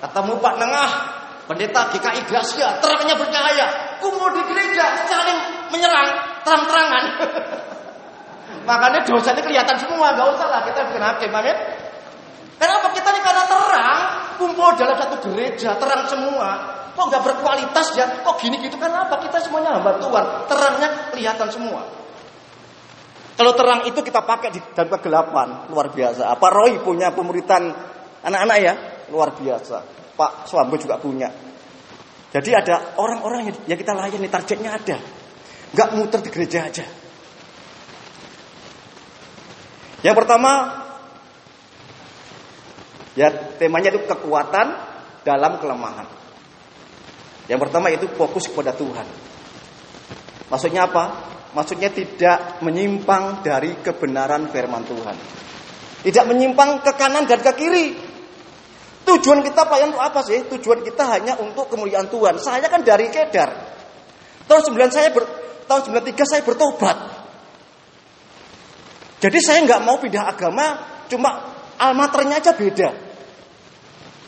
Ketemu 0.00 0.32
Pak 0.40 0.54
Nengah 0.56 0.90
pendeta 1.48 1.88
GKI 1.90 2.20
Gracia 2.28 2.78
terangnya 2.78 3.16
bercahaya. 3.16 3.66
Kumpul 3.98 4.30
di 4.36 4.42
gereja 4.52 5.08
saling 5.08 5.38
menyerang 5.72 6.08
terang-terangan. 6.44 7.04
Makanya 8.68 9.00
dosanya 9.08 9.40
kelihatan 9.40 9.80
semua, 9.80 10.12
gak 10.12 10.28
usah 10.36 10.46
lah 10.52 10.60
kita 10.68 10.92
bikin 10.92 11.02
hakim, 11.02 11.30
amin. 11.32 11.56
Kenapa 12.58 12.86
kita 12.92 13.08
ini 13.14 13.20
karena 13.24 13.44
terang 13.48 13.98
kumpul 14.36 14.70
dalam 14.76 14.96
satu 14.98 15.16
gereja 15.30 15.78
terang 15.80 16.04
semua. 16.10 16.76
Kok 16.98 17.06
nggak 17.14 17.22
berkualitas 17.22 17.94
ya? 17.94 18.26
Kok 18.26 18.42
gini 18.42 18.58
gitu? 18.58 18.74
Kenapa 18.74 19.22
kita 19.22 19.38
semuanya 19.38 19.78
hamba 19.78 20.02
Tuhan? 20.02 20.24
Terangnya 20.50 20.88
kelihatan 21.14 21.48
semua. 21.54 21.86
Kalau 23.38 23.54
terang 23.54 23.86
itu 23.86 24.02
kita 24.02 24.26
pakai 24.26 24.50
di 24.50 24.58
dalam 24.74 24.90
kegelapan, 24.98 25.70
luar 25.70 25.94
biasa. 25.94 26.34
Pak 26.34 26.50
Roy 26.50 26.82
punya 26.82 27.14
pemuritan 27.14 27.70
anak-anak 28.26 28.58
ya, 28.58 28.74
luar 29.14 29.30
biasa. 29.38 29.78
Pak 30.18 30.50
Swambo 30.50 30.74
juga 30.74 30.98
punya. 30.98 31.30
Jadi 32.34 32.50
ada 32.50 32.98
orang-orang 32.98 33.54
yang 33.70 33.78
kita 33.78 33.94
layani, 33.94 34.26
targetnya 34.26 34.74
ada. 34.74 34.98
Gak 35.72 35.94
muter 35.94 36.20
di 36.20 36.30
gereja 36.34 36.66
aja. 36.66 36.84
Yang 40.02 40.16
pertama, 40.18 40.52
ya 43.14 43.30
temanya 43.56 43.94
itu 43.94 44.04
kekuatan 44.04 44.66
dalam 45.22 45.62
kelemahan. 45.62 46.06
Yang 47.48 47.60
pertama 47.64 47.88
itu 47.88 48.06
fokus 48.12 48.44
kepada 48.50 48.76
Tuhan. 48.76 49.06
Maksudnya 50.52 50.84
apa? 50.84 51.04
Maksudnya 51.56 51.88
tidak 51.88 52.60
menyimpang 52.60 53.40
dari 53.40 53.72
kebenaran 53.80 54.52
firman 54.52 54.84
Tuhan. 54.84 55.16
Tidak 56.04 56.24
menyimpang 56.28 56.84
ke 56.84 56.92
kanan 56.94 57.24
dan 57.24 57.40
ke 57.40 57.52
kiri. 57.56 57.86
Tujuan 59.08 59.40
kita 59.40 59.64
Pak 59.64 59.78
untuk 59.88 60.04
apa 60.04 60.20
sih? 60.20 60.44
Tujuan 60.44 60.84
kita 60.84 61.08
hanya 61.16 61.40
untuk 61.40 61.72
kemuliaan 61.72 62.12
Tuhan. 62.12 62.36
Saya 62.36 62.68
kan 62.68 62.84
dari 62.84 63.08
Kedar. 63.08 63.50
Tahun 64.44 64.62
9 64.68 64.92
saya 64.92 65.08
ber, 65.08 65.24
tahun 65.64 65.96
93 65.96 66.28
saya 66.28 66.40
bertobat. 66.44 66.96
Jadi 69.18 69.38
saya 69.40 69.64
nggak 69.64 69.80
mau 69.82 69.96
pindah 69.96 70.24
agama, 70.28 70.66
cuma 71.08 71.30
almaternya 71.80 72.38
aja 72.38 72.52
beda. 72.52 72.88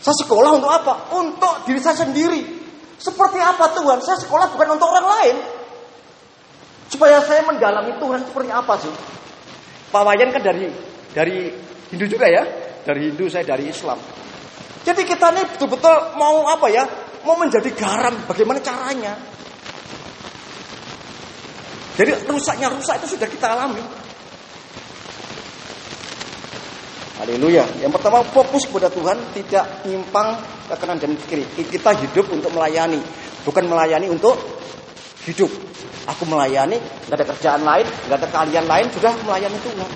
Saya 0.01 0.17
sekolah 0.25 0.51
untuk 0.57 0.73
apa? 0.73 1.13
Untuk 1.13 1.69
diri 1.69 1.81
saya 1.81 2.01
sendiri. 2.01 2.41
Seperti 2.97 3.37
apa 3.37 3.77
Tuhan? 3.77 4.01
Saya 4.01 4.17
sekolah 4.17 4.49
bukan 4.53 4.81
untuk 4.81 4.89
orang 4.89 5.07
lain. 5.09 5.37
Supaya 6.89 7.21
saya 7.21 7.45
mendalami 7.45 8.01
Tuhan 8.01 8.25
seperti 8.25 8.51
apa 8.51 8.75
sih? 8.81 8.93
Pak 9.93 10.03
Wayan 10.05 10.33
kan 10.33 10.41
dari 10.41 10.73
dari 11.13 11.53
Hindu 11.93 12.07
juga 12.09 12.27
ya, 12.29 12.43
dari 12.83 13.13
Hindu 13.13 13.29
saya 13.29 13.45
dari 13.45 13.69
Islam. 13.69 14.01
Jadi 14.81 15.03
kita 15.05 15.29
ini 15.37 15.43
betul-betul 15.45 16.17
mau 16.17 16.49
apa 16.49 16.67
ya? 16.73 16.85
Mau 17.21 17.37
menjadi 17.37 17.69
garam, 17.77 18.17
bagaimana 18.25 18.65
caranya? 18.65 19.13
Jadi 22.01 22.17
rusaknya 22.33 22.73
rusak 22.73 22.97
itu 23.05 23.13
sudah 23.13 23.29
kita 23.29 23.47
alami. 23.53 23.85
Haleluya. 27.21 27.69
Yang 27.85 28.01
pertama 28.01 28.25
fokus 28.25 28.65
kepada 28.65 28.89
Tuhan, 28.89 29.21
tidak 29.37 29.85
nyimpang 29.85 30.41
ke 30.65 30.75
kanan 30.81 30.97
dan 30.97 31.13
kiri. 31.29 31.45
Kita 31.53 31.93
hidup 32.01 32.33
untuk 32.33 32.49
melayani, 32.57 32.97
bukan 33.45 33.69
melayani 33.69 34.09
untuk 34.09 34.41
hidup. 35.29 35.53
Aku 36.09 36.25
melayani, 36.25 36.81
nggak 36.81 37.21
ada 37.21 37.27
kerjaan 37.37 37.61
lain, 37.61 37.85
nggak 38.09 38.17
ada 38.25 38.29
kalian 38.33 38.65
lain, 38.65 38.89
sudah 38.97 39.13
melayani 39.29 39.59
Tuhan. 39.61 39.91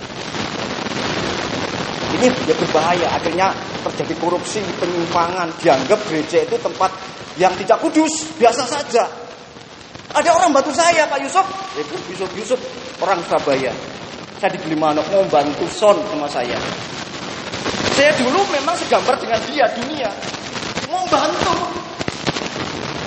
Ini 2.14 2.26
ya 2.46 2.54
berbahaya. 2.54 3.08
Akhirnya 3.18 3.50
terjadi 3.82 4.14
korupsi, 4.22 4.62
penyimpangan. 4.78 5.50
Dianggap 5.58 5.98
gereja 6.06 6.46
itu 6.46 6.56
tempat 6.58 6.90
yang 7.38 7.50
tidak 7.58 7.82
kudus, 7.82 8.30
biasa 8.38 8.62
saja. 8.66 9.04
Ada 10.14 10.30
orang 10.30 10.54
bantu 10.54 10.70
saya, 10.70 11.10
Pak 11.10 11.18
Yusuf. 11.26 11.42
Itu 11.74 11.98
Yusuf 12.14 12.30
Yusuf, 12.38 12.60
orang 13.02 13.18
Surabaya. 13.26 13.74
Saya 14.38 14.54
di 14.54 14.58
Gilimanuk 14.62 15.02
mau 15.10 15.26
bantu 15.26 15.66
son 15.66 15.98
sama 16.06 16.30
saya. 16.30 16.54
Saya 17.98 18.10
dulu 18.18 18.42
memang 18.54 18.78
segambar 18.78 19.18
dengan 19.18 19.42
dia 19.50 19.66
dunia. 19.74 20.10
Mau 20.90 21.02
bantu. 21.10 21.54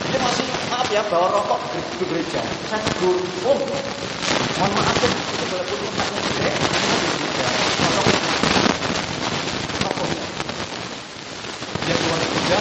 Dia 0.08 0.20
masih 0.24 0.44
maaf 0.72 0.88
ya 0.92 1.04
bawa 1.12 1.28
rokok 1.32 1.60
ke 2.00 2.04
gereja. 2.08 2.40
Saya 2.72 2.80
tegur, 2.80 3.20
om, 3.44 3.60
mohon 3.60 4.72
maaf 4.72 4.96
ya, 5.04 5.10
itu 5.12 5.46
boleh 5.52 5.66
punya 5.68 5.92
gede, 5.92 6.52
rokoknya. 7.84 8.24
Dia 11.84 11.96
keluar 12.00 12.20
kerja 12.24 12.58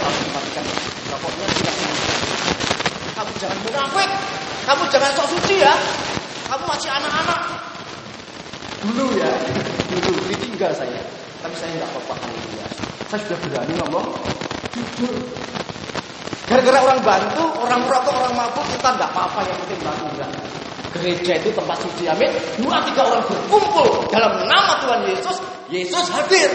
rokoknya 1.09 1.45
tidak 1.57 1.75
Kamu 3.17 3.31
jangan 3.41 3.57
munafik, 3.65 4.09
kamu 4.69 4.83
jangan 4.93 5.11
sok 5.17 5.27
suci 5.33 5.55
ya. 5.57 5.73
Kamu 6.47 6.63
masih 6.69 6.89
anak-anak. 6.93 7.39
Dulu 8.85 9.05
ya, 9.17 9.31
dulu 9.89 10.21
ditinggal 10.29 10.71
saya. 10.77 11.01
Tapi 11.41 11.55
saya 11.57 11.71
nggak 11.81 11.89
apa-apa 11.97 12.29
ya. 12.55 12.67
Saya 13.09 13.19
sudah 13.25 13.37
berani 13.47 13.73
ngomong 13.81 14.05
jujur. 14.77 15.15
Gara-gara 16.47 16.79
orang 16.79 16.99
bantu, 17.03 17.43
orang 17.59 17.81
merokok, 17.83 18.15
orang 18.15 18.33
mabuk, 18.39 18.63
kita 18.71 18.89
nggak 18.95 19.09
apa-apa 19.11 19.39
yang 19.43 19.57
penting 19.65 19.81
bantu 19.83 20.05
enggak. 20.15 20.29
Gereja 20.95 21.33
itu 21.43 21.49
tempat 21.51 21.77
suci, 21.83 22.03
amin. 22.07 22.31
Dua 22.63 22.79
tiga 22.87 23.03
orang 23.03 23.21
berkumpul 23.27 24.07
dalam 24.07 24.39
nama 24.47 24.73
Tuhan 24.79 25.01
Yesus, 25.11 25.37
Yesus 25.67 26.05
hadir. 26.07 26.47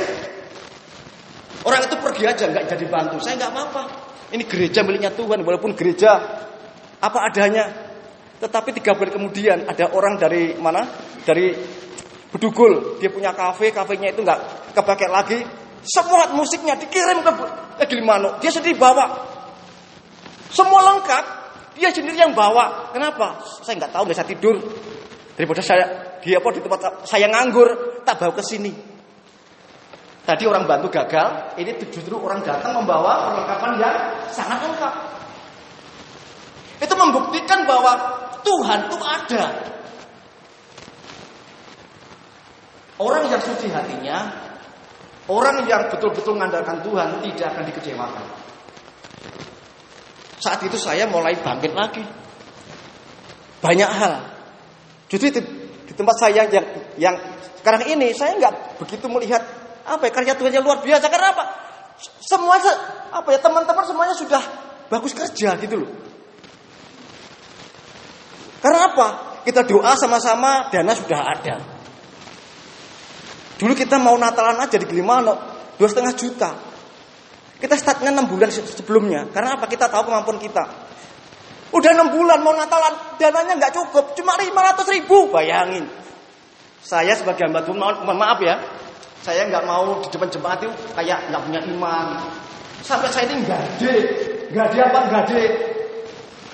Orang 1.62 1.80
itu 1.86 1.96
pergi 1.98 2.24
aja 2.26 2.44
nggak 2.50 2.64
jadi 2.74 2.84
bantu, 2.90 3.22
saya 3.22 3.38
nggak 3.38 3.50
apa-apa. 3.54 3.82
Ini 4.34 4.42
gereja 4.48 4.82
miliknya 4.82 5.14
Tuhan, 5.14 5.44
walaupun 5.46 5.76
gereja 5.78 6.18
apa 6.98 7.18
adanya. 7.28 7.70
Tetapi 8.42 8.74
tiga 8.74 8.98
bulan 8.98 9.14
kemudian 9.14 9.58
ada 9.70 9.94
orang 9.94 10.18
dari 10.18 10.58
mana? 10.58 10.82
Dari 11.22 11.54
Bedugul, 12.32 12.96
dia 12.96 13.12
punya 13.12 13.36
kafe, 13.36 13.70
kafenya 13.70 14.08
itu 14.10 14.24
nggak 14.24 14.72
kepakai 14.72 15.06
lagi. 15.12 15.38
Semua 15.84 16.32
musiknya 16.32 16.74
dikirim 16.80 17.20
ke, 17.20 17.30
ke 17.78 17.84
Gilimanuk, 17.92 18.40
dia 18.40 18.48
sendiri 18.48 18.74
bawa. 18.74 19.20
Semua 20.48 20.80
lengkap, 20.80 21.24
dia 21.76 21.92
sendiri 21.92 22.16
yang 22.16 22.32
bawa. 22.32 22.88
Kenapa? 22.90 23.44
Saya 23.60 23.76
nggak 23.84 23.92
tahu, 23.92 24.02
nggak 24.08 24.16
bisa 24.16 24.26
tidur. 24.26 24.56
Daripada 25.36 25.60
saya 25.60 25.84
dia 26.24 26.40
apa 26.40 26.48
di 26.56 26.60
tempat 26.64 27.04
saya 27.04 27.28
nganggur, 27.28 28.00
tak 28.00 28.16
bawa 28.16 28.32
ke 28.32 28.42
sini. 28.42 28.72
Tadi 30.22 30.46
orang 30.46 30.70
bantu 30.70 30.86
gagal, 30.86 31.58
ini 31.58 31.74
justru 31.90 32.14
orang 32.14 32.46
datang 32.46 32.78
membawa 32.78 33.26
perlengkapan 33.26 33.70
yang 33.82 33.96
sangat 34.30 34.62
lengkap. 34.62 34.94
Itu 36.78 36.94
membuktikan 36.94 37.66
bahwa 37.66 37.92
Tuhan 38.46 38.78
itu 38.86 38.96
ada. 39.02 39.44
Orang 43.02 43.26
yang 43.26 43.42
suci 43.42 43.66
hatinya, 43.66 44.30
orang 45.26 45.66
yang 45.66 45.90
betul-betul 45.90 46.38
mengandalkan 46.38 46.78
Tuhan 46.86 47.18
tidak 47.18 47.46
akan 47.58 47.64
dikecewakan. 47.66 48.26
Saat 50.38 50.62
itu 50.62 50.78
saya 50.78 51.06
mulai 51.10 51.34
bangkit 51.38 51.74
lagi. 51.74 52.02
Banyak 53.62 53.90
hal. 53.90 54.14
Justru 55.06 55.34
di, 55.34 55.42
di 55.86 55.92
tempat 55.94 56.18
saya 56.18 56.46
yang 56.46 56.66
yang 56.98 57.14
sekarang 57.62 57.86
ini 57.90 58.10
saya 58.10 58.38
nggak 58.42 58.82
begitu 58.82 59.06
melihat 59.06 59.61
apa 59.82 60.02
ya 60.08 60.12
karya 60.14 60.34
yang 60.38 60.64
luar 60.64 60.80
biasa. 60.80 61.06
Karena 61.10 61.34
apa? 61.34 61.44
Semua 62.22 62.56
apa 63.12 63.28
ya 63.30 63.38
teman-teman 63.38 63.84
semuanya 63.86 64.14
sudah 64.16 64.42
bagus 64.88 65.12
kerja 65.14 65.54
gitu 65.58 65.86
loh. 65.86 65.90
Karena 68.62 68.94
apa? 68.94 69.06
Kita 69.42 69.66
doa 69.66 69.98
sama-sama, 69.98 70.70
dana 70.70 70.94
sudah 70.94 71.20
ada. 71.34 71.56
Dulu 73.58 73.74
kita 73.74 73.98
mau 73.98 74.14
Natalan 74.14 74.58
aja 74.62 74.78
di 74.78 74.86
Gilimanuk, 74.86 75.38
dua 75.78 75.88
setengah 75.90 76.14
juta. 76.14 76.50
Kita 77.58 77.74
startnya 77.78 78.10
enam 78.10 78.26
bulan 78.26 78.50
sebelumnya. 78.50 79.30
Karena 79.30 79.58
apa? 79.58 79.66
Kita 79.66 79.86
tahu 79.90 80.10
kemampuan 80.10 80.38
kita. 80.38 80.90
Udah 81.72 81.90
enam 81.94 82.10
bulan 82.12 82.42
mau 82.42 82.54
Natalan, 82.54 83.16
dananya 83.16 83.56
nggak 83.56 83.74
cukup, 83.74 84.12
cuma 84.18 84.36
500 84.36 84.94
ribu. 84.98 85.32
Bayangin. 85.32 85.88
Saya 86.82 87.14
sebagai 87.14 87.46
hamba 87.46 87.62
Tuhan, 87.62 87.78
mohon 87.78 88.18
maaf 88.18 88.42
ya, 88.42 88.58
saya 89.22 89.46
nggak 89.46 89.64
mau 89.64 90.02
di 90.02 90.10
depan 90.10 90.28
jemaat 90.28 90.58
itu 90.66 90.70
kayak 90.98 91.30
nggak 91.30 91.42
punya 91.46 91.60
iman. 91.70 92.06
Sampai 92.82 93.06
saya 93.14 93.30
ini 93.30 93.46
gade, 93.46 93.94
gade 94.50 94.78
apa 94.82 95.00
gade. 95.06 95.42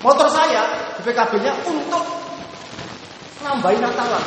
Motor 0.05 0.29
saya 0.29 0.93
di 0.95 1.01
PKB-nya 1.01 1.53
untuk 1.65 2.05
nambahin 3.41 3.81
Natalan. 3.81 4.25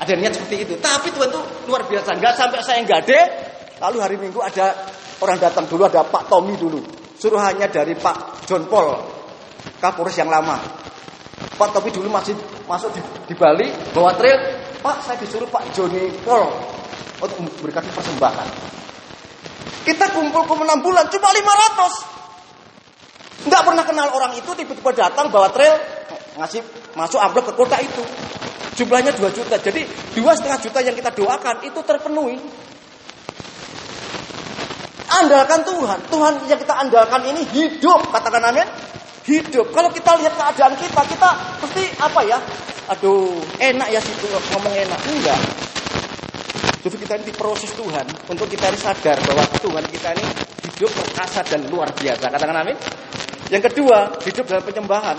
Ada 0.00 0.12
niat 0.16 0.32
seperti 0.40 0.56
itu. 0.64 0.74
Tapi 0.80 1.12
Tuhan 1.12 1.28
itu 1.28 1.42
luar 1.68 1.84
biasa. 1.84 2.16
Nggak 2.16 2.34
sampai 2.34 2.60
saya 2.64 2.80
gade. 2.88 3.20
Lalu 3.78 3.96
hari 4.00 4.16
Minggu 4.16 4.40
ada 4.40 4.74
orang 5.20 5.38
datang 5.38 5.68
dulu 5.68 5.84
ada 5.84 6.02
Pak 6.08 6.32
Tommy 6.32 6.56
dulu. 6.56 6.80
Suruhannya 7.18 7.68
dari 7.68 7.92
Pak 7.98 8.46
John 8.48 8.64
Paul, 8.70 8.94
Kapolres 9.82 10.16
yang 10.16 10.32
lama. 10.32 10.56
Pak 11.58 11.68
Tommy 11.74 11.90
dulu 11.90 12.08
masih 12.08 12.32
masuk 12.64 12.94
di, 12.94 13.02
di 13.28 13.34
Bali 13.36 13.68
bawa 13.92 14.14
trail. 14.16 14.67
Pak 14.78 15.02
saya 15.02 15.18
disuruh 15.18 15.50
Pak 15.50 15.74
Joni 15.74 16.14
Paul 16.22 16.54
untuk 17.18 17.38
memberikan 17.42 17.82
persembahan. 17.90 18.46
Kita 19.82 20.12
kumpul 20.12 20.44
ke 20.44 20.54
6 20.54 20.84
bulan 20.84 21.08
cuma 21.08 21.28
500. 21.32 23.48
Nggak 23.48 23.62
pernah 23.64 23.84
kenal 23.86 24.08
orang 24.12 24.36
itu 24.36 24.50
tiba-tiba 24.52 24.92
datang 24.92 25.32
bawa 25.32 25.48
trail 25.48 25.80
ngasih 26.38 26.62
masuk 26.94 27.18
amplop 27.18 27.50
ke 27.50 27.54
kota 27.56 27.76
itu. 27.80 28.04
Jumlahnya 28.78 29.16
2 29.16 29.34
juta. 29.34 29.58
Jadi 29.58 29.82
dua 30.14 30.38
setengah 30.38 30.60
juta 30.62 30.78
yang 30.84 30.94
kita 30.94 31.10
doakan 31.10 31.66
itu 31.66 31.80
terpenuhi. 31.82 32.38
Andalkan 35.08 35.66
Tuhan. 35.66 35.98
Tuhan 36.06 36.34
yang 36.46 36.60
kita 36.62 36.74
andalkan 36.78 37.26
ini 37.26 37.42
hidup. 37.50 38.06
Katakan 38.14 38.54
amin. 38.54 38.68
Hidup. 39.28 39.76
Kalau 39.76 39.92
kita 39.92 40.16
lihat 40.24 40.32
keadaan 40.40 40.72
kita, 40.80 41.00
kita 41.04 41.28
pasti 41.60 41.84
apa 42.00 42.20
ya? 42.24 42.40
Aduh, 42.96 43.36
enak 43.60 43.92
ya 43.92 44.00
situ 44.00 44.24
ngomong 44.24 44.72
enak. 44.72 45.00
Enggak. 45.04 45.40
Jadi 46.80 46.96
kita 47.04 47.20
ini 47.20 47.32
proses 47.36 47.68
Tuhan 47.76 48.06
untuk 48.32 48.48
kita 48.48 48.72
ini 48.72 48.78
sadar 48.80 49.20
bahwa 49.20 49.44
Tuhan 49.60 49.84
kita 49.92 50.08
ini 50.16 50.24
hidup 50.64 50.88
perkasa 50.96 51.44
dan 51.44 51.60
luar 51.68 51.92
biasa. 51.92 52.32
Katakan 52.32 52.56
amin. 52.64 52.76
Yang 53.52 53.68
kedua, 53.68 54.16
hidup 54.24 54.48
dalam 54.48 54.64
penyembahan. 54.64 55.16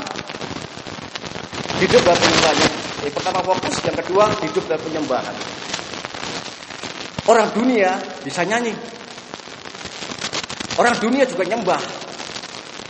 Hidup 1.78 2.02
dalam 2.02 2.18
penyembahan. 2.18 2.58
Yang 3.06 3.14
pertama 3.14 3.40
fokus, 3.46 3.76
yang 3.86 3.98
kedua 4.02 4.26
hidup 4.42 4.64
dalam 4.66 4.82
penyembahan. 4.90 5.36
Orang 7.30 7.48
dunia 7.54 8.02
bisa 8.26 8.42
nyanyi. 8.42 8.74
Orang 10.82 10.98
dunia 10.98 11.30
juga 11.30 11.46
nyembah. 11.46 11.99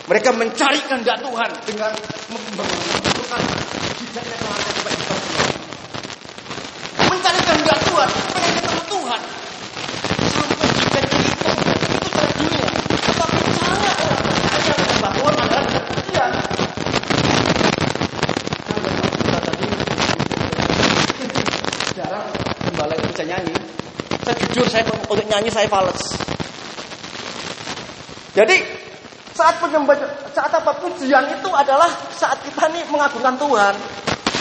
Mereka 0.10 0.34
mencari 0.34 0.82
kehendak 0.90 1.22
Tuhan 1.22 1.52
dengan 1.70 1.94
membentukkan 2.34 3.42
jidatnya 3.94 4.38
keluarga 4.42 4.72
supaya 4.74 4.98
Mencari 7.14 7.40
kehendak 7.46 7.80
Tuhan, 7.86 8.10
pengen 8.34 8.52
ketemu 8.58 8.82
Tuhan. 8.90 9.22
Sampai 10.34 10.68
jika 10.82 11.00
dihitung, 11.14 11.58
itu 11.62 12.08
cara 12.10 12.32
dunia. 12.42 12.70
Tapi 12.74 13.38
cara 13.54 13.86
orang 14.02 14.22
percaya 14.50 14.78
menyembah 14.82 15.12
Tuhan 15.14 15.36
adalah 15.38 15.64
dia. 16.10 16.26
Jarang 21.94 22.28
nyanyi. 23.30 23.56
Saya 24.26 24.36
jujur, 24.42 24.66
saya 24.74 24.84
untuk 24.90 25.22
nyanyi 25.30 25.54
saya 25.54 25.70
fals. 25.70 26.02
Jadi 28.34 28.79
saat 29.40 29.56
penyembah 29.64 29.96
saat 30.36 30.52
apa 30.52 30.76
pujian 30.84 31.24
itu 31.32 31.50
adalah 31.56 31.88
saat 32.12 32.36
kita 32.44 32.68
nih 32.76 32.84
mengagungkan 32.92 33.40
Tuhan. 33.40 33.72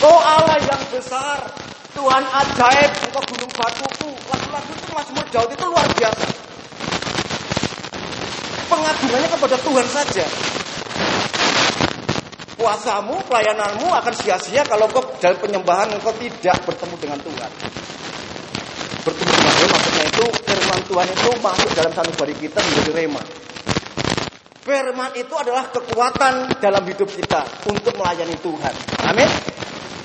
Oh 0.02 0.18
Allah 0.18 0.58
yang 0.58 0.82
besar, 0.90 1.38
Tuhan 1.94 2.22
ajaib, 2.26 2.90
engkau 3.06 3.22
gunung 3.30 3.52
batuku. 3.54 4.10
Lagu-lagu 4.26 4.70
itu 4.74 4.88
Mazmur 4.90 5.26
Daud 5.30 5.50
itu 5.54 5.64
luar 5.70 5.86
biasa. 5.94 6.26
Pengagungannya 8.66 9.28
kepada 9.38 9.56
Tuhan 9.62 9.86
saja. 9.86 10.26
Kuasamu, 12.58 13.22
pelayananmu 13.30 13.86
akan 13.94 14.14
sia-sia 14.18 14.66
kalau 14.66 14.90
kau 14.90 15.02
dalam 15.22 15.38
penyembahan 15.38 15.94
engkau 15.94 16.10
tidak 16.18 16.58
bertemu 16.66 16.94
dengan 16.98 17.18
Tuhan. 17.22 17.50
Bertemu 19.06 19.30
dengan 19.30 19.54
Tuhan 19.54 19.70
maksudnya 19.78 20.04
itu 20.10 20.24
firman 20.42 20.80
Tuhan 20.90 21.06
itu 21.06 21.30
masuk 21.38 21.70
dalam 21.78 21.92
sanubari 21.94 22.34
kita 22.34 22.58
menjadi 22.58 22.90
rema. 22.98 23.22
Firman 24.68 25.16
itu 25.16 25.32
adalah 25.32 25.72
kekuatan 25.72 26.60
dalam 26.60 26.84
hidup 26.84 27.08
kita 27.08 27.40
untuk 27.72 27.96
melayani 27.96 28.36
Tuhan. 28.36 28.74
Amin. 29.00 29.24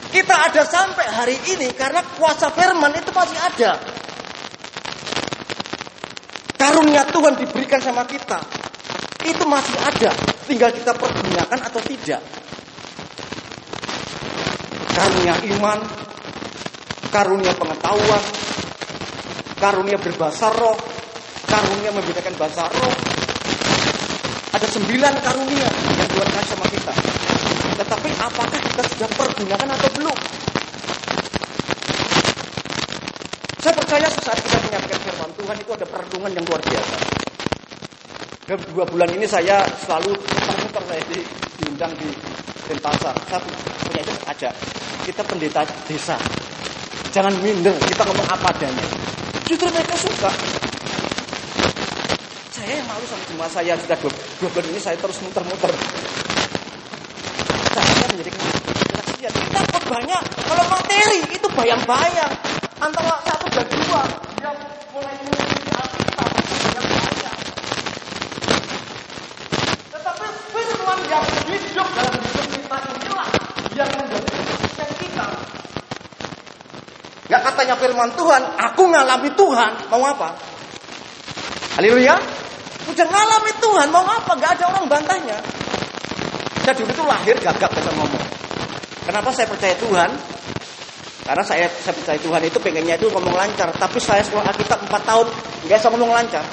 Kita 0.08 0.39
ada 0.39 0.63
sampai 0.63 1.04
hari 1.04 1.36
ini 1.52 1.67
karena 1.76 1.99
kuasa 2.15 2.47
firman 2.47 2.95
itu 2.95 3.12
masih 3.12 3.36
ada. 3.43 3.76
Karunia 6.56 7.04
Tuhan 7.12 7.43
diberikan 7.43 7.84
sama 7.84 8.08
kita. 8.08 8.39
Itu 9.28 9.43
masih 9.43 9.76
ada. 9.84 10.15
Tinggal 10.47 10.71
kita 10.71 10.95
pergunakan 10.95 11.60
atau 11.60 11.84
tidak. 11.84 12.23
Karunia 14.95 15.36
iman, 15.60 15.80
karunia 17.12 17.52
pengetahuan, 17.52 18.23
karunia 19.60 19.99
berbahasa 19.99 20.56
roh, 20.56 20.80
karunia 21.52 21.91
membedakan 21.91 22.32
bahasa 22.39 22.63
roh. 22.71 23.12
Ada 24.63 24.80
sembilan 24.80 25.13
karunia 25.19 25.67
yang 25.67 26.08
Tuhan 26.08 26.30
kasih 26.39 26.49
sama 26.56 26.65
kita. 26.71 26.93
Tetapi 27.84 28.10
apakah 28.15 28.60
kita 28.63 28.84
sudah 28.95 29.10
pergunakan 29.12 29.67
atau 29.76 29.89
belum? 29.99 30.17
Saya 33.60 33.73
percaya 33.76 34.08
saat 34.23 34.39
kita 34.39 34.58
menyampaikan 34.63 34.99
firman 35.04 35.32
Tuhan 35.36 35.56
itu 35.60 35.71
ada 35.76 35.84
perenungan 35.84 36.32
yang 36.32 36.45
luar 36.47 36.62
biasa. 36.63 36.95
Dalam 38.47 38.62
dua 38.71 38.86
bulan 38.88 39.10
ini 39.12 39.28
saya 39.28 39.67
selalu 39.84 40.15
muter 40.32 40.84
saya 40.88 41.04
di, 41.12 41.19
diundang 41.60 41.91
di 41.99 42.08
Denpasar. 42.63 43.19
Saya 43.28 43.43
punya 43.84 43.99
itu 43.99 44.15
aja. 44.32 44.49
Kita 45.04 45.28
pendeta 45.28 45.67
desa. 45.91 46.15
Jangan 47.12 47.36
minder, 47.43 47.76
kita 47.84 48.08
ngomong 48.08 48.32
apa 48.32 48.47
adanya. 48.47 48.88
Justru 49.43 49.67
mereka 49.76 49.99
suka. 49.99 50.32
Saya 52.63 52.80
yang 52.80 52.88
malu 52.88 53.04
sama 53.04 53.23
jemaah 53.28 53.52
saya 53.52 53.76
sudah 53.76 53.97
dua, 53.99 54.12
dua 54.39 54.49
bulan 54.56 54.71
ini 54.71 54.80
saya 54.80 54.95
terus 54.95 55.19
muter-muter 55.19 55.67
menjadi 58.13 58.32
kesaksian. 58.32 59.34
Kita 59.36 59.80
banyak. 59.84 60.23
Kalau 60.47 60.63
materi 60.71 61.19
itu 61.28 61.47
bayang-bayang. 61.52 62.32
Antara 62.80 63.19
satu 63.28 63.45
dan 63.52 63.67
dua. 63.67 64.04
Yang 64.39 64.58
mulai 64.95 65.13
mengerti 65.28 65.71
Alkitab. 65.76 66.30
Yang 66.71 66.88
banyak. 66.88 67.36
Tetapi 69.91 70.26
firman 70.56 70.99
yang 71.12 71.26
hidup 71.52 71.88
dalam 71.99 72.13
hidup 72.15 72.47
kita 72.47 72.78
inilah 72.80 73.28
yang 73.76 73.89
menjadi 73.91 74.30
kesaksian 74.32 74.89
kita. 75.04 75.28
Gak 77.28 77.41
katanya 77.49 77.76
firman 77.76 78.10
Tuhan, 78.13 78.41
aku 78.56 78.84
ngalami 78.88 79.30
Tuhan, 79.34 79.71
mau 79.89 80.06
apa? 80.06 80.38
Haleluya. 81.73 82.33
Udah 82.93 83.08
ngalami 83.10 83.51
Tuhan, 83.58 83.88
mau 83.89 84.06
apa? 84.06 84.38
Gak 84.38 84.51
ada 84.62 84.69
orang 84.69 84.86
bantahnya. 84.86 85.38
Saya 86.62 86.77
dulu 86.77 86.93
itu 86.93 87.03
lahir 87.03 87.36
gagap 87.41 87.73
bisa 87.73 87.89
ngomong. 87.97 88.25
Kenapa 89.03 89.34
saya 89.34 89.49
percaya 89.49 89.75
Tuhan? 89.82 90.10
Karena 91.25 91.43
saya, 91.43 91.65
saya 91.82 91.95
percaya 91.97 92.19
Tuhan 92.21 92.41
itu 92.45 92.58
pengennya 92.62 92.95
itu 92.95 93.10
ngomong 93.10 93.34
lancar. 93.34 93.73
Tapi 93.75 93.97
saya 93.97 94.21
sekolah 94.21 94.45
Alkitab 94.45 94.86
4 94.86 95.10
tahun 95.10 95.27
nggak 95.65 95.77
bisa 95.82 95.89
ngomong 95.89 96.12
lancar. 96.13 96.45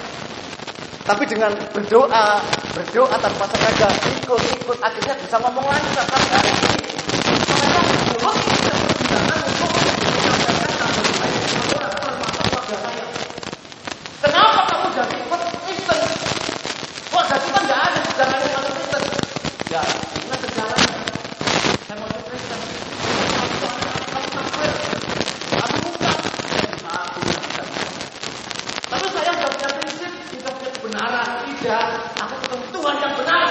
Tapi 1.05 1.23
dengan 1.29 1.53
berdoa, 1.77 2.41
berdoa 2.73 3.17
tanpa 3.21 3.45
sengaja, 3.51 3.89
ikut-ikut 4.25 4.79
akhirnya 4.81 5.15
bisa 5.21 5.37
ngomong 5.45 5.67
lancar. 5.69 6.05
Sampai 6.09 6.31
hari 6.41 6.51
ini, 6.57 6.91
Kenapa 14.21 14.61
kamu 14.69 14.87
jadi 14.93 15.17
ikut 15.17 15.41
Kristen? 15.65 16.01
Kok 17.09 17.25
jadi 17.25 17.49
kan 17.57 17.63
nggak 17.65 17.81
ada 17.89 18.01
sejarah 18.05 18.37
yang 18.37 18.53
masuk 18.53 18.73
Kristen? 18.77 19.03
Ya, 19.73 19.83
ini 20.21 20.37
sejarahnya. 20.45 20.99
Saya 21.89 21.97
mau 21.97 22.07
ikut 22.13 22.25
Kristen. 22.29 22.61
Kamu 24.13 24.29
kafir. 24.29 24.73
Aku 25.57 25.77
bukan. 25.89 26.17
Aku 26.85 27.19
bukan. 27.25 27.67
Tapi 28.93 29.07
saya 29.09 29.33
sudah 29.33 29.51
punya 29.57 29.69
prinsip, 29.81 30.13
kita 30.29 30.49
punya 30.53 30.71
kebenaran. 30.77 31.50
Tidak, 31.61 31.93
aku 32.17 32.35
ketemu 32.41 32.65
Tuhan 32.73 32.95
yang 33.05 33.13
benar. 33.21 33.49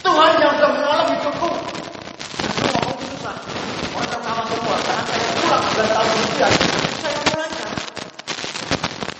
Tuhan 0.00 0.32
yang 0.40 0.52
sudah 0.56 0.70
menolong 0.72 1.08
hidupku. 1.12 1.48
Aku 2.40 2.64
ngomong 2.72 2.96
susah. 3.04 3.36
Orang 3.92 4.08
tertawa 4.08 4.42
semua. 4.48 4.76
Karena 4.80 5.02
saya 5.04 5.28
pulang 5.44 5.60
9 5.60 5.92
tahun 5.92 6.08
kemudian. 6.08 6.52
Saya. 7.04 7.16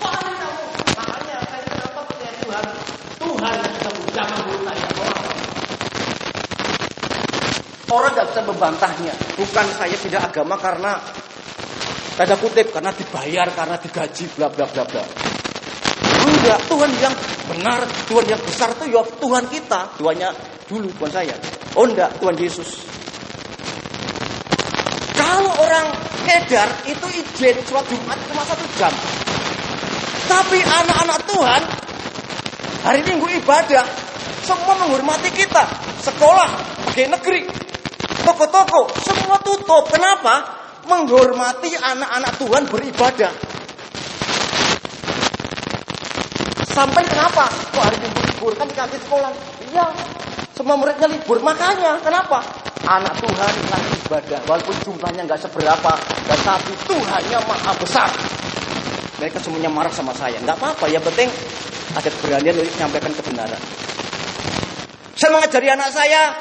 Kok 0.01 0.09
aneh 0.09 0.35
kamu? 0.40 0.64
Makanya 0.96 1.37
saya 1.53 1.62
kenapa 1.68 2.01
percaya 2.09 2.33
Tuhan. 2.40 2.64
Tuhan 3.20 3.55
yang 3.61 3.73
sudah 3.77 3.92
menjaga 3.92 4.37
mulut 4.40 4.62
saya. 4.64 4.85
Apa? 4.88 5.05
Orang 7.92 8.11
tidak 8.16 8.27
bisa 8.33 8.42
membantahnya. 8.49 9.14
Bukan 9.37 9.66
saya 9.77 9.96
tidak 10.01 10.23
agama 10.33 10.57
karena 10.57 10.92
tanda 12.16 12.37
kutip 12.40 12.73
karena 12.73 12.88
dibayar, 12.96 13.53
karena 13.53 13.77
digaji, 13.77 14.25
bla 14.33 14.49
bla 14.49 14.64
bla 14.64 14.88
bla. 14.88 15.05
Enggak, 16.20 16.57
Tuhan 16.73 16.92
yang 17.05 17.12
benar, 17.51 17.83
Tuhan 18.07 18.25
yang 18.31 18.43
besar 18.47 18.71
itu 18.79 18.95
ya 18.95 19.03
Tuhan 19.03 19.45
kita, 19.51 19.81
Tuhannya 19.99 20.31
dulu, 20.71 20.87
bukan 20.95 21.11
saya. 21.11 21.35
Oh 21.75 21.87
enggak, 21.87 22.15
Tuhan 22.23 22.39
Yesus. 22.39 22.87
Kalau 25.19 25.53
orang 25.59 25.87
edar 26.31 26.69
itu 26.87 27.07
izin 27.11 27.57
sholat 27.67 27.87
Jumat 27.91 28.19
cuma 28.31 28.43
satu 28.47 28.65
jam. 28.79 28.93
Tapi 30.31 30.59
anak-anak 30.63 31.19
Tuhan 31.27 31.63
hari 32.87 33.01
Minggu 33.03 33.27
ibadah 33.43 33.83
semua 34.47 34.79
menghormati 34.79 35.31
kita. 35.35 35.67
Sekolah, 36.01 36.49
pegawai 36.91 37.19
negeri, 37.19 37.45
toko-toko 38.25 38.95
semua 39.03 39.43
tutup. 39.43 39.91
Kenapa? 39.91 40.59
Menghormati 40.87 41.77
anak-anak 41.77 42.33
Tuhan 42.41 42.63
beribadah. 42.71 43.50
Sampai 46.81 47.05
kenapa? 47.05 47.45
Kok 47.77 47.83
hari 47.85 48.01
Minggu 48.01 48.21
libur 48.25 48.57
kan 48.57 48.64
dikasih 48.64 48.97
sekolah? 49.05 49.29
Iya. 49.69 49.85
Semua 50.57 50.81
muridnya 50.81 51.12
libur. 51.12 51.37
Makanya 51.45 52.01
kenapa? 52.01 52.40
Anak 52.88 53.21
Tuhan 53.21 53.53
lagi 53.69 53.93
ibadah. 54.09 54.40
Walaupun 54.49 54.73
jumlahnya 54.88 55.29
nggak 55.29 55.45
seberapa, 55.45 55.93
tetapi 56.25 56.73
Tuhannya 56.88 57.38
maha 57.45 57.73
besar. 57.77 58.09
Mereka 59.21 59.37
semuanya 59.45 59.69
marah 59.69 59.93
sama 59.93 60.16
saya. 60.16 60.40
Nggak 60.40 60.57
apa-apa. 60.57 60.88
Yang 60.88 61.12
penting 61.12 61.29
ada 62.01 62.09
keberanian 62.09 62.57
untuk 62.57 62.73
menyampaikan 62.73 63.12
kebenaran. 63.12 63.62
Saya 65.21 65.31
mengajari 65.37 65.69
anak 65.69 65.90
saya, 65.93 66.33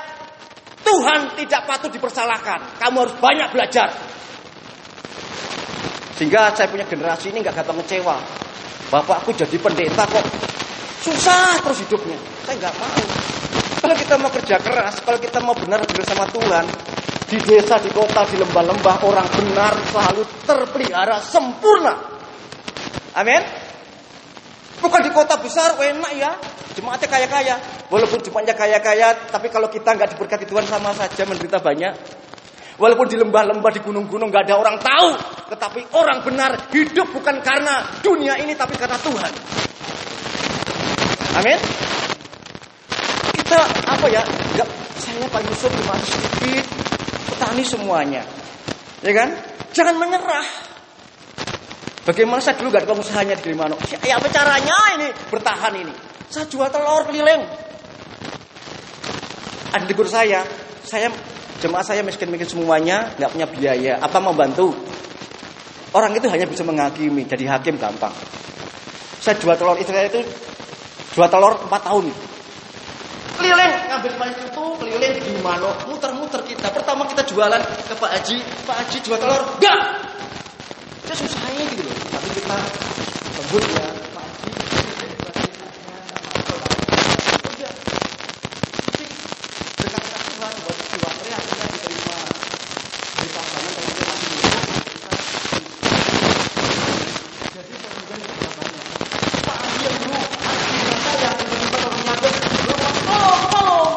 Tuhan 0.88 1.20
tidak 1.36 1.68
patut 1.68 1.92
dipersalahkan. 1.92 2.80
Kamu 2.80 2.96
harus 2.96 3.16
banyak 3.20 3.52
belajar. 3.52 3.92
Sehingga 6.16 6.56
saya 6.56 6.72
punya 6.72 6.88
generasi 6.88 7.28
ini 7.28 7.44
nggak 7.44 7.60
gampang 7.60 7.84
kecewa. 7.84 8.39
Bapakku 8.90 9.32
jadi 9.38 9.58
pendeta 9.62 10.04
kok 10.10 10.26
susah 11.00 11.62
terus 11.64 11.80
hidupnya. 11.86 12.18
Saya 12.46 12.56
nggak 12.60 12.74
mau. 12.76 13.02
Kalau 13.80 13.96
kita 13.96 14.16
mau 14.20 14.32
kerja 14.34 14.58
keras, 14.60 15.00
kalau 15.02 15.20
kita 15.22 15.40
mau 15.40 15.56
benar-benar 15.56 16.04
sama 16.04 16.28
Tuhan, 16.28 16.66
di 17.30 17.38
desa, 17.46 17.80
di 17.80 17.88
kota, 17.94 18.28
di 18.28 18.36
lembah-lembah, 18.42 18.96
orang 19.08 19.28
benar 19.40 19.74
selalu 19.94 20.24
terpelihara 20.44 21.22
sempurna. 21.24 21.96
Amin. 23.16 23.40
Bukan 24.84 25.02
di 25.06 25.12
kota 25.16 25.40
besar, 25.40 25.80
enak 25.80 26.12
ya. 26.18 26.32
Jemaatnya 26.76 27.08
kaya-kaya. 27.08 27.56
Walaupun 27.88 28.20
jemaatnya 28.20 28.56
kaya-kaya, 28.56 29.30
tapi 29.32 29.48
kalau 29.48 29.72
kita 29.72 29.96
nggak 29.96 30.16
diberkati 30.16 30.46
Tuhan 30.48 30.66
sama 30.68 30.92
saja 30.92 31.24
menderita 31.24 31.60
banyak. 31.64 31.94
Walaupun 32.80 33.12
di 33.12 33.20
lembah-lembah, 33.20 33.72
di 33.76 33.84
gunung-gunung 33.84 34.32
nggak 34.32 34.48
ada 34.48 34.56
orang 34.56 34.80
tahu, 34.80 35.10
tetapi 35.52 35.92
orang 36.00 36.24
benar 36.24 36.72
hidup 36.72 37.12
bukan 37.12 37.44
karena 37.44 38.00
dunia 38.00 38.40
ini, 38.40 38.56
tapi 38.56 38.80
karena 38.80 38.96
Tuhan. 38.96 39.32
Amin. 41.44 41.60
Kita 43.36 43.60
apa 43.84 44.08
ya? 44.08 44.24
Nggak, 44.56 44.70
saya 44.96 45.28
Pak 45.28 45.42
Yusuf 45.44 45.72
cuma 45.76 46.00
sedikit, 46.08 46.66
petani 47.28 47.64
semuanya, 47.68 48.24
ya 49.04 49.12
kan? 49.12 49.30
Jangan 49.76 50.00
menyerah. 50.00 50.48
Bagaimana 52.08 52.40
saya 52.40 52.58
dulu 52.58 52.74
gak 52.74 52.88
ada 52.88 52.90
pengusahanya 52.96 53.36
di 53.38 53.54
mana? 53.54 53.76
Ya 54.08 54.18
apa 54.18 54.32
caranya 54.32 54.78
ini 54.98 55.08
bertahan 55.30 55.74
ini? 55.78 55.94
Saya 56.32 56.48
jual 56.48 56.72
telur 56.72 57.06
keliling. 57.06 57.44
Ada 59.70 59.86
di 59.86 59.94
saya, 60.10 60.42
saya 60.82 61.14
Jemaah 61.60 61.84
saya 61.84 62.00
miskin-miskin 62.08 62.48
semuanya, 62.48 63.12
nggak 63.20 63.32
punya 63.36 63.48
biaya. 63.52 63.94
Apa 64.00 64.24
mau 64.24 64.32
bantu? 64.32 64.72
Orang 65.92 66.16
itu 66.16 66.32
hanya 66.32 66.48
bisa 66.48 66.64
menghakimi, 66.64 67.28
jadi 67.28 67.52
hakim 67.52 67.76
gampang. 67.76 68.16
Saya 69.20 69.36
jual 69.36 69.60
telur 69.60 69.76
saya 69.84 70.08
itu 70.08 70.24
jual 71.12 71.28
telur 71.28 71.60
4 71.68 71.68
tahun. 71.84 72.06
Keliling 73.36 73.74
ngambil 73.92 74.14
main 74.16 74.36
itu, 74.40 74.64
keliling 74.80 75.14
di 75.20 75.34
mana, 75.44 75.72
muter-muter 75.92 76.40
kita. 76.48 76.72
Pertama 76.72 77.04
kita 77.12 77.28
jualan 77.28 77.60
ke 77.60 77.96
Pak 77.96 78.12
Haji, 78.16 78.38
Pak 78.64 78.76
Haji 78.80 78.98
jual 79.04 79.20
telur, 79.20 79.44
enggak. 79.60 79.80
Saya 81.12 81.16
susahnya 81.28 81.64
gitu 81.76 81.84
loh. 81.84 81.96
Tapi 82.08 82.28
kita 82.40 82.56
tembus 83.36 83.66
ya, 83.76 83.88
Pak 84.16 84.24
Haji. 84.24 84.52
Dekat 89.80 90.04
Tuhan, 90.06 90.54
buat 90.64 90.78
jiwa 90.78 91.08
akhirnya 91.10 91.40
diterima. 91.40 92.18
Di 93.10 93.28
pasangan 93.34 93.72
teman-teman 93.74 94.06
masih 94.06 94.30
muda, 94.30 94.62
kita 94.86 95.12
jadi 97.50 97.74
kemudian 97.74 98.20
kita 98.22 98.50
banyak. 98.54 98.86
Pak 99.48 99.56
Haji 99.58 99.80
yang 99.82 99.96
dulu, 99.98 100.20
Haji 100.20 100.78
saya 101.00 101.32
tiba-tiba 101.40 101.78
orang 101.80 102.04
nyadar, 102.06 102.34
tolong, 102.70 102.98
tolong, 103.10 103.44
tolong. 103.50 103.92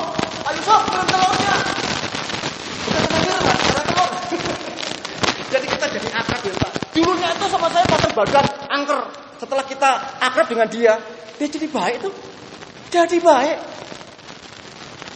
Ayo 0.49 0.61
sob, 0.65 0.83
turun 0.89 1.07
telurnya. 1.13 1.55
Bukan 2.83 3.03
terakhir, 3.05 3.37
Pak, 3.37 3.57
karena 3.61 3.83
telur. 3.85 4.11
jadi 5.53 5.67
kita 5.69 5.87
jadi 5.93 6.09
akrab 6.17 6.41
ya 6.41 6.55
Pak. 6.57 6.73
Dulunya 6.97 7.29
itu 7.37 7.45
sama 7.53 7.69
saya 7.69 7.85
pasang 7.85 8.13
badan, 8.17 8.47
angker. 8.73 9.01
Setelah 9.43 9.65
kita 9.67 9.91
akrab 10.23 10.47
dengan 10.49 10.62
dia, 10.73 10.97
dia 11.37 11.49
jadi 11.53 11.69
baik 11.69 11.97
tuh. 12.01 12.15
Jadi 12.89 13.21
baik. 13.21 13.59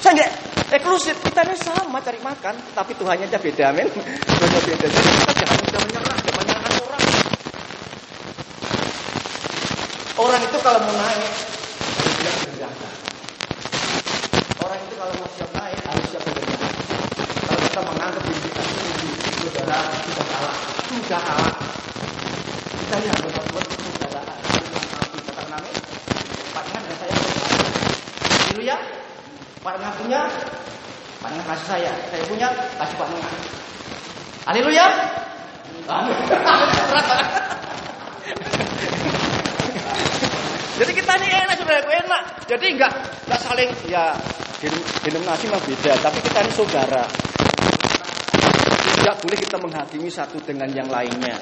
Saya 0.04 0.12
nggak 0.20 0.32
eksklusif, 0.76 1.16
kita 1.24 1.40
ini 1.48 1.56
sama 1.56 1.98
cari 2.04 2.20
makan, 2.20 2.54
tapi 2.76 2.92
Tuhannya 3.00 3.26
aja 3.26 3.40
beda, 3.40 3.72
men. 3.72 3.88
Tuhannya 3.88 4.60
beda. 4.60 4.86
Jadi 4.92 5.08
kita 5.08 5.32
jangan 5.40 5.56
mudah 5.64 5.80
menyerah, 5.88 6.16
jangan 6.20 6.72
orang. 6.84 7.04
Orang 10.16 10.40
itu 10.44 10.58
kalau 10.60 10.80
mau 10.84 10.96
naik. 10.96 11.32
Orang 14.56 14.80
itu 14.82 14.94
kalau 14.98 15.14
mau 15.20 15.28
siap 15.36 15.50
naik 15.54 15.78
harus 15.84 16.06
siap. 16.10 16.22
Kalau 17.46 17.60
kita 17.68 17.80
menganggap 17.84 18.22
diri 18.24 18.40
kita 18.48 18.62
tinggi, 18.64 19.10
saudara 19.44 19.78
sudah 20.04 20.26
kalah, 20.26 20.56
sudah 20.90 21.20
kalah. 21.20 21.54
Kita 22.66 22.94
ini 22.96 23.08
harus 23.12 23.32
membuat 23.36 23.66
saudara 23.76 24.22
mati. 24.96 25.18
Kata 25.22 25.42
nabi, 25.52 25.70
Pak 26.50 26.64
Ingat 26.66 26.82
dan 26.82 26.96
saya 26.96 27.14
saudara. 27.14 27.58
Dulu 28.50 28.62
ya, 28.64 28.78
Pak 29.62 29.72
Ingat 29.76 29.94
punya, 30.06 30.22
Pak 31.18 31.34
Ingat 31.34 31.46
kasih 31.50 31.66
saya, 31.66 31.90
saya 32.06 32.22
punya, 32.30 32.46
kasih 32.78 32.94
Pak 32.94 33.10
Ingat. 33.10 33.34
Haleluya. 34.46 34.86
Jadi 40.78 40.92
kita 40.94 41.10
ini 41.18 41.26
enak 41.26 41.58
saudara, 41.58 41.90
enak. 41.90 42.22
Jadi 42.46 42.78
enggak 42.78 42.94
enggak 43.26 43.40
saling 43.42 43.66
ya 43.90 44.14
denominasi 45.02 45.50
mah 45.50 45.58
beda, 45.58 45.98
tapi 45.98 46.22
kita 46.22 46.38
ini 46.46 46.54
saudara. 46.54 47.02
Tidak 49.02 49.26
boleh 49.26 49.38
kita 49.42 49.58
menghakimi 49.58 50.06
satu 50.06 50.38
dengan 50.46 50.70
yang 50.70 50.86
lainnya. 50.86 51.34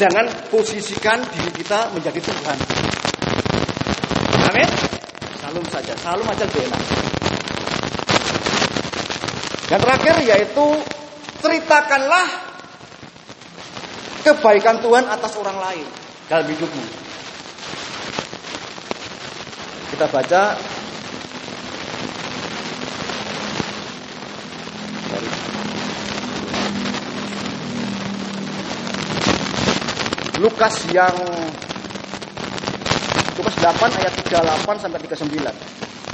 Jangan 0.00 0.24
posisikan 0.48 1.20
diri 1.28 1.52
kita 1.60 1.92
menjadi 1.92 2.24
Tuhan. 2.24 2.56
Amin. 4.48 4.64
Salum 5.44 5.68
saja, 5.68 5.92
salum 6.00 6.24
aja 6.24 6.48
enak. 6.48 7.15
Yang 9.66 9.80
terakhir 9.82 10.14
yaitu 10.22 10.66
ceritakanlah 11.42 12.26
kebaikan 14.22 14.78
Tuhan 14.78 15.04
atas 15.10 15.32
orang 15.38 15.58
lain 15.58 15.86
dalam 16.30 16.46
hidupmu. 16.46 16.86
Kita 19.90 20.06
baca 20.10 20.42
Lukas 30.36 30.84
yang 30.92 31.16
Lukas 33.40 33.56
8 33.56 33.98
ayat 33.98 34.12
38 34.20 34.84
sampai 34.84 35.00
39. 35.00 36.05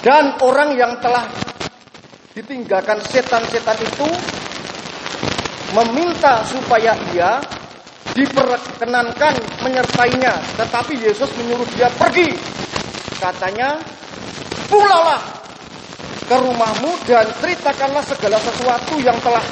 Dan 0.00 0.40
orang 0.40 0.80
yang 0.80 0.96
telah 1.04 1.28
ditinggalkan 2.32 2.96
setan-setan 3.04 3.76
itu 3.84 4.08
meminta 5.76 6.40
supaya 6.48 6.96
ia 7.12 7.36
diperkenankan 8.16 9.34
menyertainya, 9.62 10.34
tetapi 10.58 10.98
Yesus 10.98 11.30
menyuruh 11.36 11.68
dia 11.76 11.92
pergi. 11.94 12.34
Katanya, 13.20 13.76
pulaulah 14.72 15.20
ke 16.24 16.36
rumahmu 16.38 16.90
dan 17.04 17.28
ceritakanlah 17.38 18.02
segala 18.06 18.38
sesuatu 18.40 18.96
yang 19.04 19.18
telah 19.20 19.44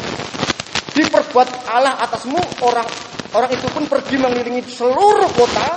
diperbuat 0.97 1.49
Allah 1.69 1.99
atasmu. 2.09 2.41
Orang 2.65 2.89
orang 3.37 3.51
itu 3.53 3.67
pun 3.69 3.85
pergi 3.85 4.17
mengelilingi 4.17 4.63
seluruh 4.65 5.29
kota 5.37 5.77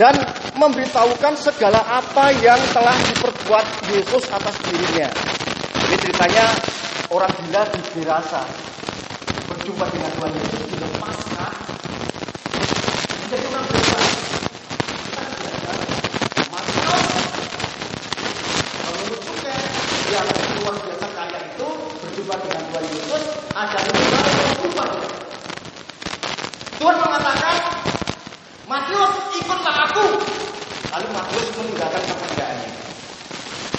dan 0.00 0.16
memberitahukan 0.62 1.34
segala 1.42 1.82
apa 1.90 2.30
yang 2.38 2.58
telah 2.70 2.94
diperbuat 2.94 3.66
Yesus 3.90 4.30
atas 4.30 4.54
dirinya. 4.62 5.10
Ini 5.74 5.96
ceritanya 5.98 6.46
orang 7.10 7.32
gila 7.42 7.62
di 7.66 7.80
Gerasa 7.98 8.46
berjumpa 9.50 9.90
dengan 9.90 10.10
Tuhan 10.14 10.30
Yesus 10.38 10.62
di 10.70 10.76
Paskah 11.02 11.54
menjadi 13.26 13.44
orang 13.50 13.66
bebas. 13.74 14.06
Yang 20.12 20.28
luar 20.60 20.76
biasa 20.76 21.06
kaya 21.16 21.38
itu 21.40 21.68
berjumpa 22.04 22.34
dengan 22.38 22.62
Tuhan 22.70 22.84
Yesus 22.86 23.22
ada 23.50 23.78
yang 23.82 23.98
berubah. 24.62 24.88
Tuhan 26.78 26.96
mengatakan, 27.00 27.81
Matius 28.72 29.12
ikutlah 29.36 29.76
aku. 29.84 30.16
Lalu 30.96 31.08
Matius 31.12 31.48
meninggalkan 31.60 32.00
pekerjaannya. 32.08 32.72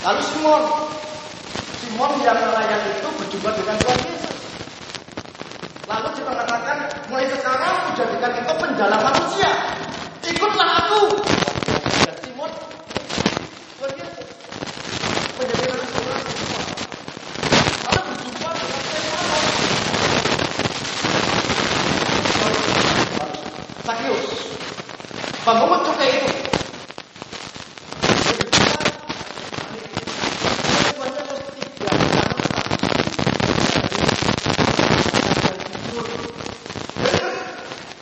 Lalu 0.06 0.22
Simon, 0.22 0.64
Simon 1.82 2.14
yang 2.22 2.38
nelayan 2.38 2.78
itu 2.94 3.10
berjumpa 3.10 3.58
dengan 3.58 3.74
Tuhan 3.82 4.00
Yesus. 4.06 4.38
Lalu 5.90 6.08
dia 6.14 6.26
mengatakan, 6.30 6.78
mulai 7.10 7.26
sekarang 7.26 7.98
jadikan 7.98 8.38
itu 8.38 8.54
penjala 8.54 9.02
manusia. 9.02 9.50
Ikutlah 10.30 10.70
aku. 10.86 11.02
Dan 12.06 12.16
Simon, 12.22 12.54
Tuhan 13.82 13.94
Yesus. 13.98 14.30
Menjadikan 15.42 15.74
Tuhan 15.74 15.90
Simon. 15.90 16.22
Lalu 17.82 18.02
berjumpa 18.14 18.50
dengan 18.62 18.82
Petrus. 18.94 19.42
Sakius. 23.90 24.30
Pemungut 25.44 25.84
cukai 25.84 26.08
itu. 26.08 26.32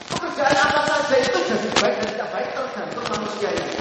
Pekerjaan 0.05 0.57
apa 0.61 0.81
saja 0.85 1.17
itu 1.17 1.39
jadi 1.49 1.69
baik 1.81 1.97
dan 1.97 2.13
tidak 2.13 2.29
baik 2.29 2.49
tergantung 2.53 3.05
manusia 3.09 3.49
ini. 3.57 3.73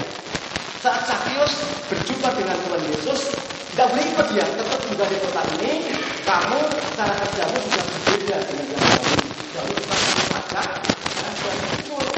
Saat 0.81 1.05
Sakius 1.05 1.53
berjumpa 1.85 2.33
dengan 2.33 2.57
Tuhan 2.65 2.81
Yesus, 2.89 3.29
tidak 3.77 3.93
boleh 3.93 4.05
ikut 4.09 4.27
dia, 4.33 4.45
tetap 4.57 4.81
juga 4.89 5.05
di 5.05 5.17
kota 5.21 5.41
ini, 5.61 5.85
kamu 6.25 6.59
cara 6.97 7.13
kerjamu 7.13 7.57
sudah 7.61 7.83
berbeda 7.85 8.37
dengan 8.49 8.65
yang 8.73 8.81
lain. 8.89 9.21
Jauh 9.53 9.69
tentang 9.69 10.01
pajak, 10.33 10.65
dan 11.13 11.29
Tuhan 11.37 11.57
Yesus 11.61 11.81
suruh. 11.85 12.17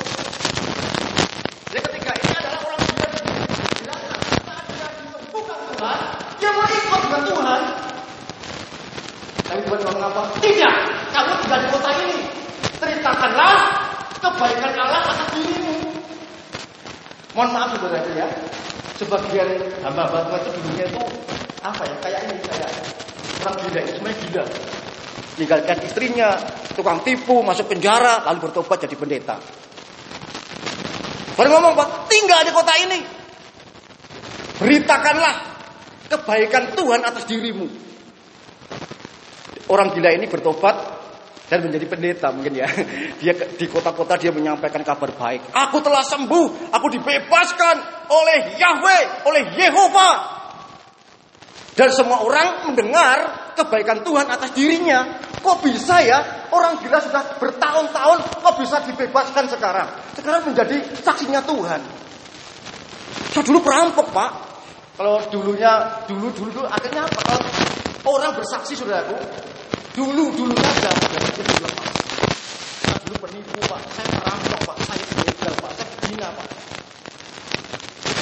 Jadi 1.74 1.90
ketika 1.90 2.14
ini 2.14 2.34
adalah 2.38 2.62
orang 2.70 2.82
gila 2.86 3.08
di 3.10 3.18
Jelaskan 3.82 4.22
saat 4.46 4.66
dia 4.70 4.88
disembuhkan 4.94 5.58
Tuhan, 5.74 5.98
dia 6.38 6.50
mau 6.54 6.70
ikut 6.70 7.02
dengan 7.02 7.22
Tuhan. 7.26 7.62
Tapi 9.42 9.62
Tuhan 9.66 9.80
ngomong 9.82 10.06
apa? 10.06 10.22
Tidak, 10.38 10.76
kamu 11.10 11.32
tinggal 11.42 11.60
di 11.66 11.68
kota 11.74 11.90
ini. 11.98 12.18
Ceritakanlah 12.78 13.56
kebaikan 14.22 14.72
Allah 14.78 15.02
atas 15.02 15.30
dirimu. 15.34 15.76
Mohon 17.34 17.50
maaf 17.58 17.74
saudara 17.74 18.06
ya, 18.14 18.30
sebagian 19.02 19.50
hamba-hamba 19.82 20.30
Tuhan 20.30 20.42
itu 20.46 20.50
dulunya 20.62 20.86
itu 20.86 21.02
apa 21.66 21.82
ya? 21.90 21.96
Kayak 22.06 22.22
ini, 22.30 22.38
kayak 22.46 22.70
gila, 23.52 23.80
itu 23.84 23.92
sebenarnya 24.00 24.20
gila. 24.24 24.44
Tinggalkan 25.34 25.78
istrinya, 25.84 26.30
tukang 26.78 27.02
tipu, 27.02 27.42
masuk 27.42 27.68
penjara, 27.68 28.24
lalu 28.30 28.48
bertobat 28.48 28.86
jadi 28.86 28.96
pendeta. 28.96 29.36
Baru 31.34 31.50
ngomong, 31.58 31.74
Pak, 31.74 31.88
tinggal 32.08 32.46
di 32.46 32.52
kota 32.54 32.74
ini. 32.78 33.00
Beritakanlah 34.62 35.36
kebaikan 36.08 36.78
Tuhan 36.78 37.02
atas 37.02 37.26
dirimu. 37.26 37.66
Orang 39.74 39.90
gila 39.98 40.14
ini 40.14 40.30
bertobat 40.30 40.76
dan 41.50 41.62
menjadi 41.66 41.86
pendeta 41.86 42.28
mungkin 42.34 42.54
ya. 42.58 42.68
Dia 43.22 43.34
di 43.34 43.66
kota-kota 43.70 44.18
dia 44.18 44.34
menyampaikan 44.34 44.82
kabar 44.82 45.14
baik. 45.14 45.54
Aku 45.54 45.80
telah 45.86 46.02
sembuh, 46.02 46.74
aku 46.74 46.88
dibebaskan 46.90 47.76
oleh 48.10 48.58
Yahweh, 48.58 49.04
oleh 49.30 49.44
Yehova. 49.54 50.33
Dan 51.74 51.90
semua 51.90 52.22
orang 52.22 52.70
mendengar 52.70 53.50
kebaikan 53.58 54.06
Tuhan 54.06 54.30
atas 54.30 54.54
dirinya. 54.54 55.18
Kok 55.42 55.66
bisa 55.66 56.00
ya 56.06 56.48
orang 56.54 56.80
gila 56.80 57.02
sudah 57.02 57.36
bertahun-tahun 57.42 58.18
kok 58.40 58.56
bisa 58.62 58.78
dibebaskan 58.86 59.50
sekarang? 59.50 59.90
Sekarang 60.14 60.46
menjadi 60.46 60.80
saksinya 61.02 61.42
Tuhan. 61.44 61.82
Saya 63.34 63.44
dulu 63.50 63.60
perampok 63.66 64.14
pak. 64.14 64.32
Kalau 64.94 65.18
dulunya 65.34 66.06
dulu 66.06 66.30
dulu, 66.30 66.54
dulu 66.54 66.70
akhirnya 66.70 67.10
apa? 67.10 67.22
Kalau 68.06 68.14
orang 68.22 68.38
bersaksi 68.38 68.78
saudaraku, 68.78 69.18
dulu 69.98 70.30
dulu 70.38 70.54
saja 70.54 70.94
Saya 72.86 72.98
dulu 73.02 73.16
penipu 73.26 73.58
pak, 73.66 73.82
saya 73.98 74.08
perampok 74.22 74.62
pak, 74.70 74.78
saya 74.86 75.02
begal 75.18 75.54
pak, 75.58 75.72
saya 75.74 75.90
gina 76.06 76.28
pak. 76.30 76.48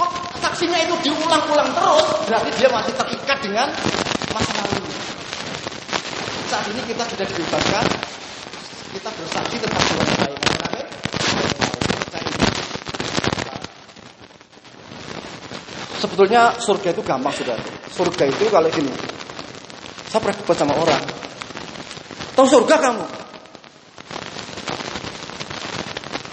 Kok 0.02 0.12
saksinya 0.42 0.82
itu 0.82 0.98
diulang-ulang 1.06 1.70
terus, 1.78 2.10
berarti 2.26 2.50
dia 2.58 2.70
masih 2.74 2.94
terikat 2.98 3.38
dengan 3.46 3.70
masa 4.34 4.54
lalu. 4.66 4.82
Saat 6.50 6.66
ini 6.74 6.82
kita 6.90 7.06
sudah 7.06 7.26
dibebaskan, 7.30 7.86
kita 8.98 9.10
bersaksi 9.14 9.56
tentang 9.62 9.84
Tuhan 9.86 10.10
baik. 10.26 10.40
Sebetulnya 16.02 16.50
surga 16.58 16.98
itu 16.98 17.02
gampang 17.06 17.36
sudah. 17.38 17.54
Surga 17.94 18.26
itu 18.26 18.50
kalau 18.50 18.74
gini. 18.74 18.90
Saya 20.10 20.18
pernah 20.18 20.38
debat 20.42 20.58
sama 20.58 20.74
orang. 20.82 21.04
Tahu 22.34 22.48
surga 22.50 22.76
kamu? 22.82 23.06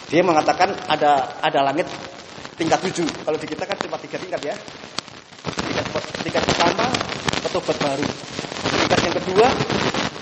Dia 0.08 0.24
mengatakan 0.24 0.72
ada 0.88 1.36
ada 1.44 1.60
langit 1.68 1.84
tingkat 2.58 2.78
tujuh. 2.90 3.06
Kalau 3.24 3.38
di 3.38 3.46
kita 3.46 3.64
kan 3.64 3.78
cuma 3.78 3.96
tiga 4.02 4.18
tingkat 4.18 4.40
ya. 4.42 4.54
Tingkat, 5.46 5.86
tingkat 6.26 6.42
pertama 6.42 6.90
petobat 7.46 7.76
baru. 7.78 8.06
Tingkat 8.84 9.00
yang 9.06 9.14
kedua 9.22 9.46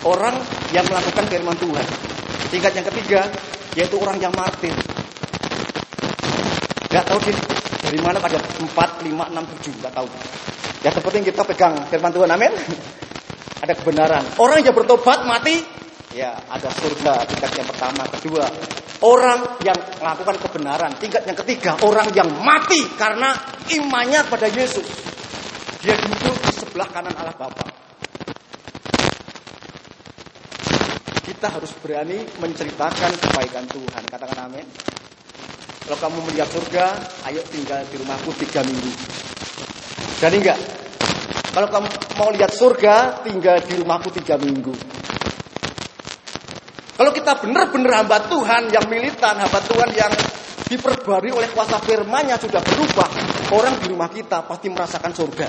orang 0.05 0.37
yang 0.71 0.85
melakukan 0.87 1.25
firman 1.33 1.57
Tuhan. 1.57 1.87
Tingkat 2.53 2.73
yang 2.77 2.87
ketiga 2.93 3.21
yaitu 3.75 3.97
orang 3.99 4.21
yang 4.21 4.33
martir. 4.37 4.73
Gak 6.87 7.05
tahu 7.13 7.19
di, 7.29 7.33
dari 7.83 7.99
mana 8.01 8.17
pada 8.23 8.39
4, 8.39 8.63
5, 8.65 9.05
6, 9.05 9.05
7 9.05 9.85
Gak 9.85 9.93
tahu 9.93 10.09
Ya 10.81 10.95
penting 10.95 11.29
kita 11.29 11.43
pegang 11.45 11.75
firman 11.91 12.15
Tuhan 12.15 12.31
amin 12.31 12.53
Ada 13.67 13.75
kebenaran 13.75 14.25
Orang 14.39 14.63
yang 14.63 14.73
bertobat 14.73 15.27
mati 15.27 15.61
Ya 16.15 16.39
ada 16.49 16.71
surga 16.73 17.27
tingkat 17.29 17.53
yang 17.59 17.69
pertama 17.69 18.07
Kedua 18.17 18.47
Orang 19.05 19.61
yang 19.61 19.77
melakukan 20.01 20.37
kebenaran 20.41 20.93
Tingkat 20.97 21.29
yang 21.29 21.37
ketiga 21.45 21.77
Orang 21.85 22.09
yang 22.17 22.29
mati 22.41 22.81
karena 22.97 23.37
imannya 23.69 24.25
pada 24.29 24.49
Yesus 24.49 24.87
Dia 25.85 25.97
duduk 26.01 26.37
di 26.41 26.53
sebelah 26.57 26.89
kanan 26.89 27.13
Allah 27.13 27.37
Bapa 27.37 27.67
Kita 31.27 31.53
harus 31.53 31.73
berani 31.83 32.25
menceritakan 32.41 33.11
kebaikan 33.21 33.65
Tuhan 33.69 34.03
Katakan 34.09 34.39
amin 34.49 34.67
kalau 35.87 36.03
kamu 36.03 36.19
melihat 36.27 36.51
surga, 36.51 36.99
ayo 37.31 37.39
tinggal 37.47 37.79
di 37.87 37.95
rumahku 38.03 38.35
tiga 38.43 38.59
minggu. 38.67 38.91
Jadi 40.19 40.43
enggak? 40.43 40.59
Kalau 41.55 41.69
kamu 41.71 41.87
mau 42.19 42.29
lihat 42.35 42.51
surga, 42.51 43.23
tinggal 43.23 43.63
di 43.63 43.79
rumahku 43.79 44.11
tiga 44.19 44.35
minggu. 44.35 44.75
Kalau 46.97 47.13
kita 47.13 47.37
benar-benar 47.45 48.05
hamba 48.05 48.25
Tuhan 48.25 48.73
yang 48.73 48.89
militan, 48.89 49.37
hamba 49.37 49.61
Tuhan 49.61 49.93
yang 49.93 50.09
diperbarui 50.67 51.29
oleh 51.29 51.53
kuasa 51.53 51.77
firman 51.85 52.27
sudah 52.41 52.65
berubah, 52.65 53.09
orang 53.53 53.77
di 53.85 53.93
rumah 53.93 54.09
kita 54.09 54.49
pasti 54.49 54.73
merasakan 54.73 55.13
surga. 55.13 55.49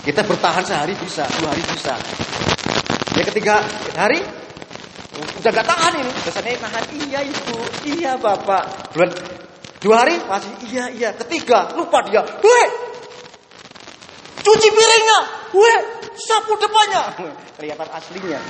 Kita 0.00 0.24
bertahan 0.24 0.64
sehari 0.64 0.96
bisa, 0.96 1.28
dua 1.36 1.52
hari 1.52 1.60
bisa. 1.76 1.92
Ya 3.20 3.22
ketiga 3.28 3.60
hari 4.00 4.24
udah 5.44 5.50
gak 5.52 5.68
tahan 5.68 5.92
ini. 6.00 6.10
Biasanya 6.24 6.50
nahan, 6.64 6.84
iya 6.96 7.20
ibu, 7.20 7.58
iya 7.84 8.12
bapak. 8.16 8.96
Dua 9.84 9.96
hari 10.00 10.16
masih 10.24 10.52
iya 10.72 10.84
iya. 10.88 11.10
Ketiga 11.20 11.76
lupa 11.76 12.00
dia, 12.08 12.24
weh, 12.24 12.68
cuci 14.40 14.68
piringnya, 14.72 15.18
weh, 15.52 15.78
sapu 16.16 16.56
depannya. 16.56 17.04
Kelihatan 17.60 17.88
aslinya. 17.92 18.40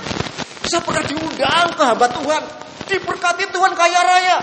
Saya 0.71 0.87
pernah 0.87 1.03
diundang 1.03 1.69
ke 1.75 1.83
hamba 1.83 2.07
Tuhan, 2.15 2.43
diberkati 2.87 3.45
Tuhan 3.51 3.73
kaya 3.75 4.01
raya. 4.07 4.39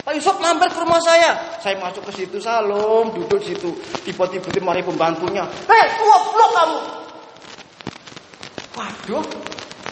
Pak 0.00 0.16
Yusuf 0.16 0.40
mampir 0.40 0.72
ke 0.72 0.80
rumah 0.80 1.00
saya. 1.04 1.36
Saya 1.60 1.76
masuk 1.80 2.08
ke 2.08 2.24
situ, 2.24 2.40
salam, 2.40 3.12
duduk 3.12 3.40
di 3.44 3.52
situ. 3.52 3.72
Tiba-tiba 4.08 4.48
mari 4.64 4.80
pembantunya. 4.80 5.44
Hei, 5.68 5.84
lo 6.00 6.46
kamu. 6.52 6.78
Waduh, 8.74 9.24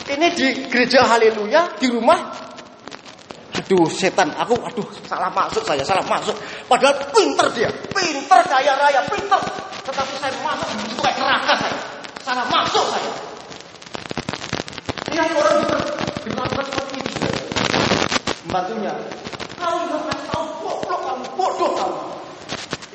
ini 0.08 0.26
di 0.32 0.46
gereja 0.72 1.04
haleluya, 1.04 1.76
di 1.76 1.92
rumah. 1.92 2.18
Aduh, 3.52 3.84
setan, 3.92 4.32
aku 4.32 4.56
aduh 4.56 4.88
salah 5.04 5.28
masuk 5.28 5.60
saya, 5.68 5.84
salah 5.84 6.04
masuk. 6.08 6.32
Padahal 6.64 6.96
pinter 7.12 7.46
dia, 7.52 7.68
pinter 7.92 8.40
kaya 8.48 8.72
raya, 8.80 9.04
pinter. 9.04 9.40
Tetapi 9.84 10.14
saya 10.16 10.32
masuk 10.40 10.68
itu 10.88 10.96
kayak 11.04 11.16
neraka 11.20 11.52
saya. 11.60 11.78
Salah 12.24 12.44
masuk 12.48 12.84
saya. 12.88 13.12
Ini 15.12 15.28
orang 15.36 15.56
diperlakukan 16.24 16.64
seperti 16.72 16.96
itu. 17.04 17.28
Membantunya, 18.48 18.92
kau 19.60 19.76
kasih 20.08 20.24
tahu 20.24 20.44
bodoh 20.64 21.00
kamu, 21.04 21.24
bodoh 21.36 21.70
kamu. 21.76 22.00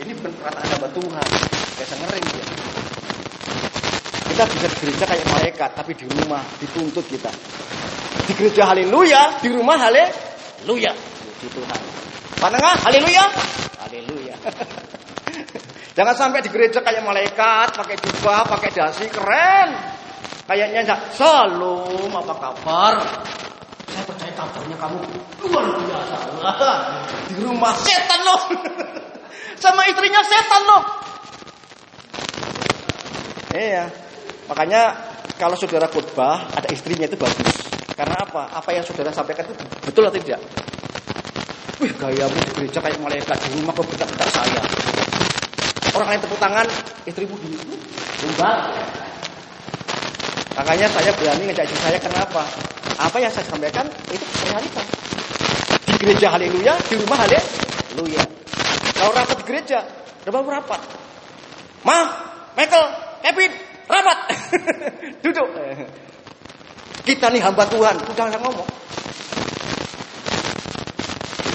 Ini 0.01 0.11
bukan 0.17 0.31
perkataan 0.41 0.65
hamba 0.65 0.89
Tuhan. 0.97 1.27
Biasa 1.77 1.93
ngering 1.93 2.27
dia. 2.33 2.45
Kita 4.33 4.43
bisa 4.49 4.65
di 4.65 4.77
gereja 4.81 5.05
kayak 5.05 5.25
malaikat, 5.29 5.69
tapi 5.77 5.91
di 5.93 6.05
rumah 6.09 6.41
dituntut 6.57 7.05
kita. 7.05 7.29
Di 8.25 8.33
gereja 8.33 8.65
haleluya, 8.73 9.37
di 9.37 9.49
rumah 9.53 9.77
haleluya. 9.77 10.91
Puji 10.97 11.47
Tuhan. 11.53 11.81
Panengah 12.41 12.81
haleluya. 12.81 13.25
Haleluya. 13.85 14.35
Jangan 15.97 16.15
sampai 16.17 16.41
di 16.41 16.49
gereja 16.49 16.81
kayak 16.81 17.05
malaikat, 17.05 17.77
pakai 17.77 17.97
jubah, 18.01 18.41
pakai 18.49 18.69
dasi, 18.73 19.05
keren. 19.05 19.96
Kayaknya 20.47 20.79
enggak, 20.87 20.99
salam, 21.11 22.07
apa 22.15 22.33
kabar? 22.39 22.95
Saya 23.91 24.03
percaya 24.07 24.31
kabarnya 24.31 24.77
kamu 24.79 24.97
luar 25.43 25.65
biasa. 25.75 26.15
Di 27.27 27.35
rumah 27.43 27.75
setan 27.75 28.19
loh. 28.23 28.41
Sama 29.63 29.83
istrinya 29.91 30.23
setan 30.23 30.61
loh. 30.63 30.83
Iya. 33.51 33.91
Makanya 34.47 34.95
kalau 35.35 35.59
saudara 35.59 35.91
khotbah 35.91 36.47
ada 36.55 36.71
istrinya 36.71 37.11
itu 37.11 37.19
bagus. 37.19 37.67
Karena 37.91 38.23
apa? 38.23 38.47
Apa 38.55 38.71
yang 38.71 38.87
saudara 38.87 39.11
sampaikan 39.11 39.43
itu 39.43 39.55
betul 39.83 40.07
atau 40.07 40.15
tidak? 40.15 40.39
Wih, 41.83 41.91
gayamu 41.91 42.39
di 42.47 42.51
gereja 42.55 42.79
kayak 42.79 43.03
malaikat 43.03 43.35
di 43.35 43.59
rumah 43.59 43.75
kok 43.75 43.83
betak-betak 43.83 44.29
saya. 44.31 44.61
Orang 45.91 46.07
lain 46.07 46.21
tepuk 46.23 46.39
tangan, 46.39 46.67
istrimu 47.03 47.35
di 47.43 47.51
Tumbal. 48.23 48.57
Makanya 50.57 50.89
saya 50.89 51.13
berani 51.13 51.53
ngejak 51.53 51.69
istri 51.69 51.77
saya 51.85 52.01
kenapa? 52.01 52.41
Apa 52.97 53.21
yang 53.21 53.29
saya 53.29 53.45
sampaikan 53.45 53.85
itu 54.09 54.25
realitas. 54.49 54.87
Di 55.85 55.93
gereja 56.01 56.33
haleluya, 56.33 56.73
di 56.89 56.97
rumah 56.97 57.17
haleluya. 57.21 58.23
Kalau 58.97 59.13
rapat 59.13 59.37
di 59.37 59.45
gereja, 59.45 59.85
berapa 60.25 60.49
rapat? 60.49 60.81
Ma, 61.85 62.09
Michael, 62.57 62.85
Kevin, 63.21 63.51
rapat. 63.85 64.17
Duduk. 65.23 65.47
Kita 67.05 67.29
nih 67.29 67.39
hamba 67.45 67.63
Tuhan, 67.69 67.93
udah 68.01 68.25
yang 68.25 68.41
ngomong. 68.41 68.67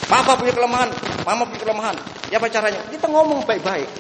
Papa 0.07 0.39
punya 0.39 0.55
kelemahan, 0.55 0.89
mama 1.27 1.43
punya 1.43 1.61
kelemahan. 1.67 1.97
Ya 2.31 2.39
apa 2.39 2.47
caranya? 2.47 2.79
Kita 2.87 3.11
ngomong 3.11 3.43
baik-baik. 3.51 3.91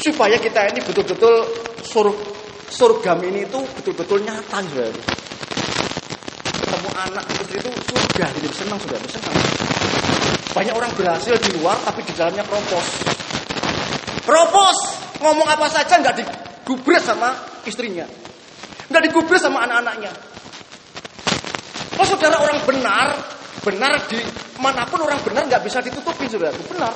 Supaya 0.00 0.40
kita 0.40 0.72
ini 0.72 0.80
betul-betul 0.82 1.46
surga, 1.84 2.31
surga 2.72 3.20
ini 3.20 3.44
itu 3.44 3.60
betul-betul 3.76 4.24
nyata 4.24 4.64
sudah. 4.64 4.88
Ketemu 6.48 6.90
anak 6.96 7.24
istri 7.36 7.60
itu 7.60 7.70
surga, 7.92 8.24
jadi 8.32 8.48
senang 8.56 8.80
sudah, 8.80 8.96
senang. 9.12 9.36
Banyak 10.56 10.74
orang 10.76 10.92
berhasil 10.96 11.36
di 11.36 11.50
luar 11.60 11.76
tapi 11.84 12.00
di 12.00 12.12
dalamnya 12.16 12.44
keropos. 12.48 12.86
Keropos, 14.24 14.76
ngomong 15.20 15.48
apa 15.48 15.68
saja 15.68 16.00
nggak 16.00 16.16
digubris 16.16 17.04
sama 17.04 17.36
istrinya. 17.68 18.08
Nggak 18.88 19.02
digubris 19.12 19.44
sama 19.44 19.68
anak-anaknya. 19.68 20.12
Kalau 21.92 22.08
saudara 22.08 22.40
orang 22.40 22.58
benar, 22.64 23.08
benar 23.60 23.92
di 24.08 24.18
mana 24.56 24.88
pun 24.88 25.04
orang 25.04 25.20
benar 25.20 25.44
nggak 25.44 25.62
bisa 25.64 25.84
ditutupin 25.84 26.28
saudara. 26.28 26.56
Benar, 26.56 26.92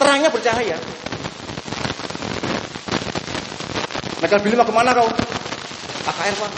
terangnya 0.00 0.32
bercahaya. 0.32 0.76
Michael 4.20 4.42
Billy 4.44 4.56
mau 4.56 4.68
ke 4.68 4.74
mana 4.76 4.92
kau? 4.92 5.08
KKR 6.04 6.34
pak. 6.36 6.50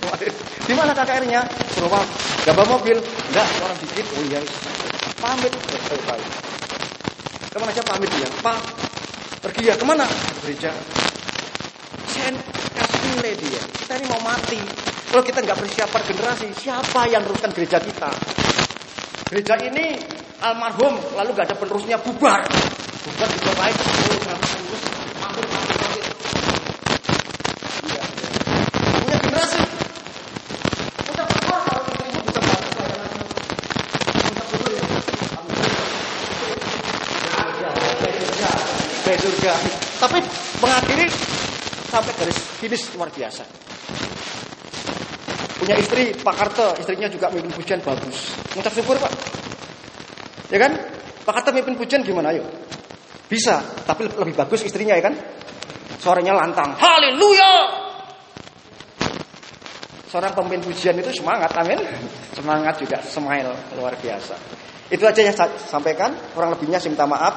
Di 0.68 0.72
mana 0.76 0.92
KKR-nya? 0.92 1.40
Suruh 1.72 1.88
Gak 2.44 2.52
bawa 2.52 2.76
mobil? 2.76 3.00
Enggak, 3.00 3.48
orang 3.64 3.78
dikit. 3.80 4.06
Oh 4.16 4.22
iya. 4.28 4.40
Pamit. 5.16 5.52
Eh, 5.52 5.80
Ke 7.50 7.56
mana 7.56 7.72
aja 7.72 7.82
pamit 7.88 8.08
dia? 8.12 8.28
Pak, 8.44 8.58
pergi 9.42 9.72
ya 9.72 9.74
ke 9.80 9.84
mana? 9.88 10.04
Gereja. 10.44 10.70
Saya 12.04 12.36
kasih 12.76 13.00
nilai 13.16 13.34
dia. 13.36 13.62
Kita 13.80 13.96
ini 13.96 14.06
mau 14.12 14.20
mati. 14.20 14.60
Kalau 15.10 15.24
kita 15.24 15.40
nggak 15.40 15.58
persiapan 15.58 16.02
generasi, 16.04 16.46
siapa 16.54 17.08
yang 17.08 17.24
teruskan 17.26 17.50
gereja 17.56 17.82
kita? 17.82 18.12
Gereja 19.32 19.56
ini 19.66 19.98
almarhum, 20.44 21.00
lalu 21.16 21.32
nggak 21.32 21.48
ada 21.48 21.56
penerusnya 21.56 21.96
bubar. 21.98 22.44
Bubar 23.08 23.28
juga 23.34 23.52
baik. 23.56 23.76
Surga. 39.18 39.52
Tapi 39.98 40.18
mengakhiri 40.60 41.06
sampai 41.90 42.12
garis 42.14 42.38
finish 42.60 42.84
luar 42.94 43.10
biasa. 43.10 43.42
Punya 45.60 45.76
istri 45.76 46.16
Pak 46.16 46.34
Karto, 46.36 46.72
istrinya 46.80 47.08
juga 47.10 47.28
mimpin 47.28 47.52
pujian 47.52 47.80
bagus. 47.84 48.32
Ngucap 48.56 48.72
syukur 48.72 48.96
Pak. 48.96 49.12
Ya 50.54 50.58
kan? 50.62 50.72
Pak 51.26 51.32
Karto 51.40 51.50
mimpin 51.52 51.76
pujian 51.76 52.00
gimana 52.00 52.32
yuk? 52.32 52.46
Bisa, 53.30 53.62
tapi 53.86 54.10
lebih 54.10 54.34
bagus 54.34 54.66
istrinya 54.66 54.96
ya 54.98 55.06
kan? 55.06 55.14
Suaranya 56.00 56.32
lantang. 56.34 56.74
Haleluya! 56.80 57.52
Seorang 60.10 60.34
pemimpin 60.34 60.66
pujian 60.66 60.98
itu 60.98 61.22
semangat, 61.22 61.54
amin. 61.54 61.78
Semangat 62.34 62.82
juga, 62.82 62.98
smile 62.98 63.54
luar 63.78 63.94
biasa. 63.94 64.34
Itu 64.90 65.06
aja 65.06 65.22
yang 65.22 65.36
saya 65.38 65.54
sampaikan. 65.54 66.10
Kurang 66.34 66.50
lebihnya 66.58 66.82
saya 66.82 66.90
minta 66.90 67.06
maaf. 67.06 67.34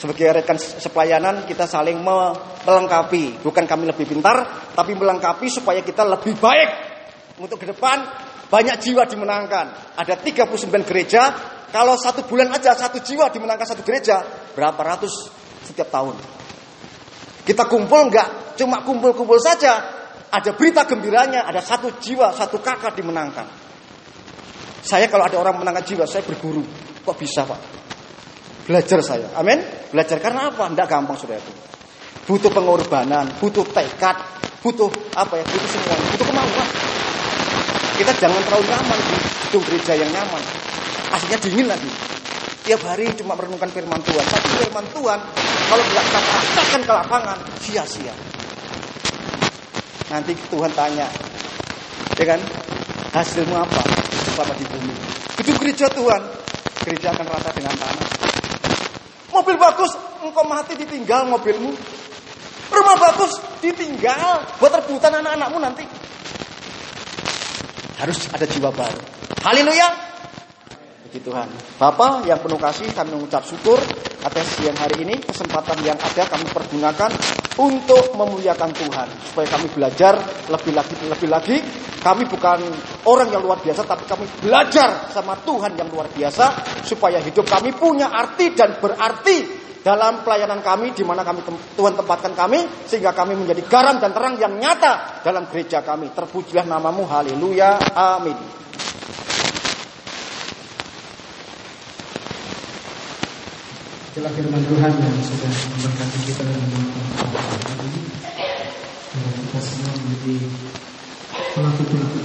Sebagai 0.00 0.32
rekan 0.32 0.56
sepelayanan 0.56 1.44
kita 1.44 1.68
saling 1.68 2.00
melengkapi. 2.00 3.44
Bukan 3.44 3.68
kami 3.68 3.84
lebih 3.84 4.08
pintar, 4.08 4.72
tapi 4.72 4.96
melengkapi 4.96 5.44
supaya 5.52 5.84
kita 5.84 6.08
lebih 6.08 6.40
baik. 6.40 6.70
Untuk 7.36 7.60
ke 7.60 7.68
depan 7.68 8.08
banyak 8.48 8.80
jiwa 8.80 9.04
dimenangkan. 9.04 9.92
Ada 10.00 10.16
39 10.16 10.88
gereja. 10.88 11.22
Kalau 11.68 12.00
satu 12.00 12.24
bulan 12.24 12.48
aja 12.48 12.72
satu 12.72 12.96
jiwa 13.04 13.28
dimenangkan 13.28 13.76
satu 13.76 13.84
gereja, 13.84 14.24
berapa 14.56 14.80
ratus 14.80 15.28
setiap 15.68 15.92
tahun. 15.92 16.16
Kita 17.44 17.68
kumpul 17.68 18.08
enggak 18.08 18.56
cuma 18.56 18.80
kumpul-kumpul 18.80 19.36
saja. 19.36 20.00
Ada 20.32 20.56
berita 20.56 20.88
gembiranya, 20.88 21.44
ada 21.44 21.60
satu 21.60 21.92
jiwa, 22.00 22.32
satu 22.32 22.56
kakak 22.64 22.96
dimenangkan. 22.96 23.44
Saya 24.80 25.12
kalau 25.12 25.28
ada 25.28 25.36
orang 25.36 25.60
menangkan 25.60 25.84
jiwa, 25.84 26.08
saya 26.08 26.24
berguru. 26.24 26.64
Kok 27.04 27.16
bisa 27.20 27.44
Pak? 27.44 27.60
Belajar 28.70 29.02
saya. 29.02 29.26
Amin. 29.34 29.58
Belajar 29.90 30.22
karena 30.22 30.46
apa? 30.46 30.70
Tidak 30.70 30.86
gampang 30.86 31.18
sudah 31.18 31.34
itu. 31.34 31.52
Butuh 32.30 32.54
pengorbanan, 32.54 33.26
butuh 33.42 33.66
tekad, 33.66 34.14
butuh 34.62 34.86
apa 35.18 35.42
ya? 35.42 35.44
Butuh 35.50 35.68
semua, 35.74 35.98
butuh 36.14 36.26
kemauan. 36.30 36.68
Kita 37.98 38.14
jangan 38.14 38.38
terlalu 38.46 38.70
nyaman 38.70 38.98
di 39.02 39.16
gedung 39.42 39.64
gereja 39.66 39.92
yang 39.98 40.10
nyaman. 40.14 40.42
Aslinya 41.10 41.38
dingin 41.42 41.66
lagi. 41.66 41.90
Tiap 42.62 42.86
hari 42.86 43.10
cuma 43.18 43.34
merenungkan 43.34 43.74
firman 43.74 43.98
Tuhan. 44.06 44.22
Tapi 44.30 44.48
firman 44.62 44.86
Tuhan 44.94 45.18
kalau 45.66 45.84
tidak 45.90 46.04
praktekkan 46.06 46.80
ke 46.86 46.92
lapangan, 46.94 47.38
sia-sia. 47.58 48.14
Nanti 50.14 50.38
Tuhan 50.46 50.70
tanya, 50.78 51.10
ya 52.14 52.24
kan? 52.24 52.38
Hasilmu 53.18 53.58
apa? 53.58 53.82
Selama 54.30 54.54
di 54.54 54.62
bumi. 54.70 54.94
Gedung 55.42 55.58
gereja 55.58 55.90
Tuhan, 55.90 56.22
gereja 56.86 57.10
akan 57.10 57.26
rata 57.26 57.50
dengan 57.50 57.74
tanah. 57.74 58.39
Mobil 59.30 59.56
bagus, 59.56 59.94
engkau 60.26 60.42
mati 60.46 60.74
ditinggal 60.74 61.30
mobilmu. 61.30 61.70
Rumah 62.70 62.96
bagus 62.98 63.32
ditinggal 63.62 64.58
buat 64.58 64.72
rebutan 64.74 65.18
anak-anakmu 65.22 65.58
nanti. 65.58 65.84
Harus 67.98 68.30
ada 68.30 68.46
jiwa 68.46 68.70
baru. 68.70 69.00
Haleluya. 69.42 69.88
Puji 71.06 71.26
Tuhan. 71.26 71.48
Bapak 71.78 72.22
yang 72.26 72.38
penuh 72.38 72.58
kasih 72.58 72.86
kami 72.94 73.18
mengucap 73.18 73.42
syukur 73.42 73.76
atas 74.22 74.46
siang 74.56 74.78
hari 74.78 75.02
ini 75.02 75.18
kesempatan 75.18 75.82
yang 75.82 75.98
ada 75.98 76.22
kami 76.30 76.46
pergunakan 76.54 77.10
untuk 77.58 78.14
memuliakan 78.14 78.70
Tuhan 78.70 79.08
supaya 79.26 79.46
kami 79.50 79.66
belajar 79.74 80.14
lebih 80.46 80.72
lagi 80.74 80.94
lebih 81.02 81.28
lagi 81.28 81.56
kami 82.00 82.24
bukan 82.30 82.62
orang 83.10 83.28
yang 83.34 83.42
luar 83.42 83.58
biasa 83.58 83.82
tapi 83.84 84.06
kami 84.06 84.24
belajar 84.38 85.10
sama 85.10 85.34
Tuhan 85.42 85.74
yang 85.74 85.90
luar 85.90 86.06
biasa 86.14 86.78
supaya 86.86 87.18
hidup 87.18 87.44
kami 87.44 87.74
punya 87.74 88.14
arti 88.14 88.54
dan 88.54 88.78
berarti 88.78 89.60
dalam 89.80 90.20
pelayanan 90.20 90.60
kami 90.60 90.92
di 90.92 91.00
mana 91.02 91.24
kami 91.24 91.40
Tuhan 91.76 91.96
tempatkan 91.96 92.36
kami 92.36 92.84
sehingga 92.84 93.16
kami 93.16 93.32
menjadi 93.32 93.64
garam 93.64 93.96
dan 93.96 94.12
terang 94.12 94.36
yang 94.36 94.60
nyata 94.60 95.24
dalam 95.24 95.48
gereja 95.48 95.80
kami. 95.80 96.12
Terpujilah 96.12 96.68
namamu 96.68 97.08
haleluya 97.08 97.80
amin 97.96 98.60
Itulah 104.10 104.34
firman 104.34 104.58
Tuhan 104.66 104.90
yang 104.90 105.22
sudah 105.22 105.52
memberkati 105.54 106.18
kita 106.26 106.42
dalam 106.42 106.66
ini. 106.66 106.82
Kita 109.14 109.60
semua 109.62 109.92
menjadi 110.02 110.34
pelaku-pelaku 111.54 112.18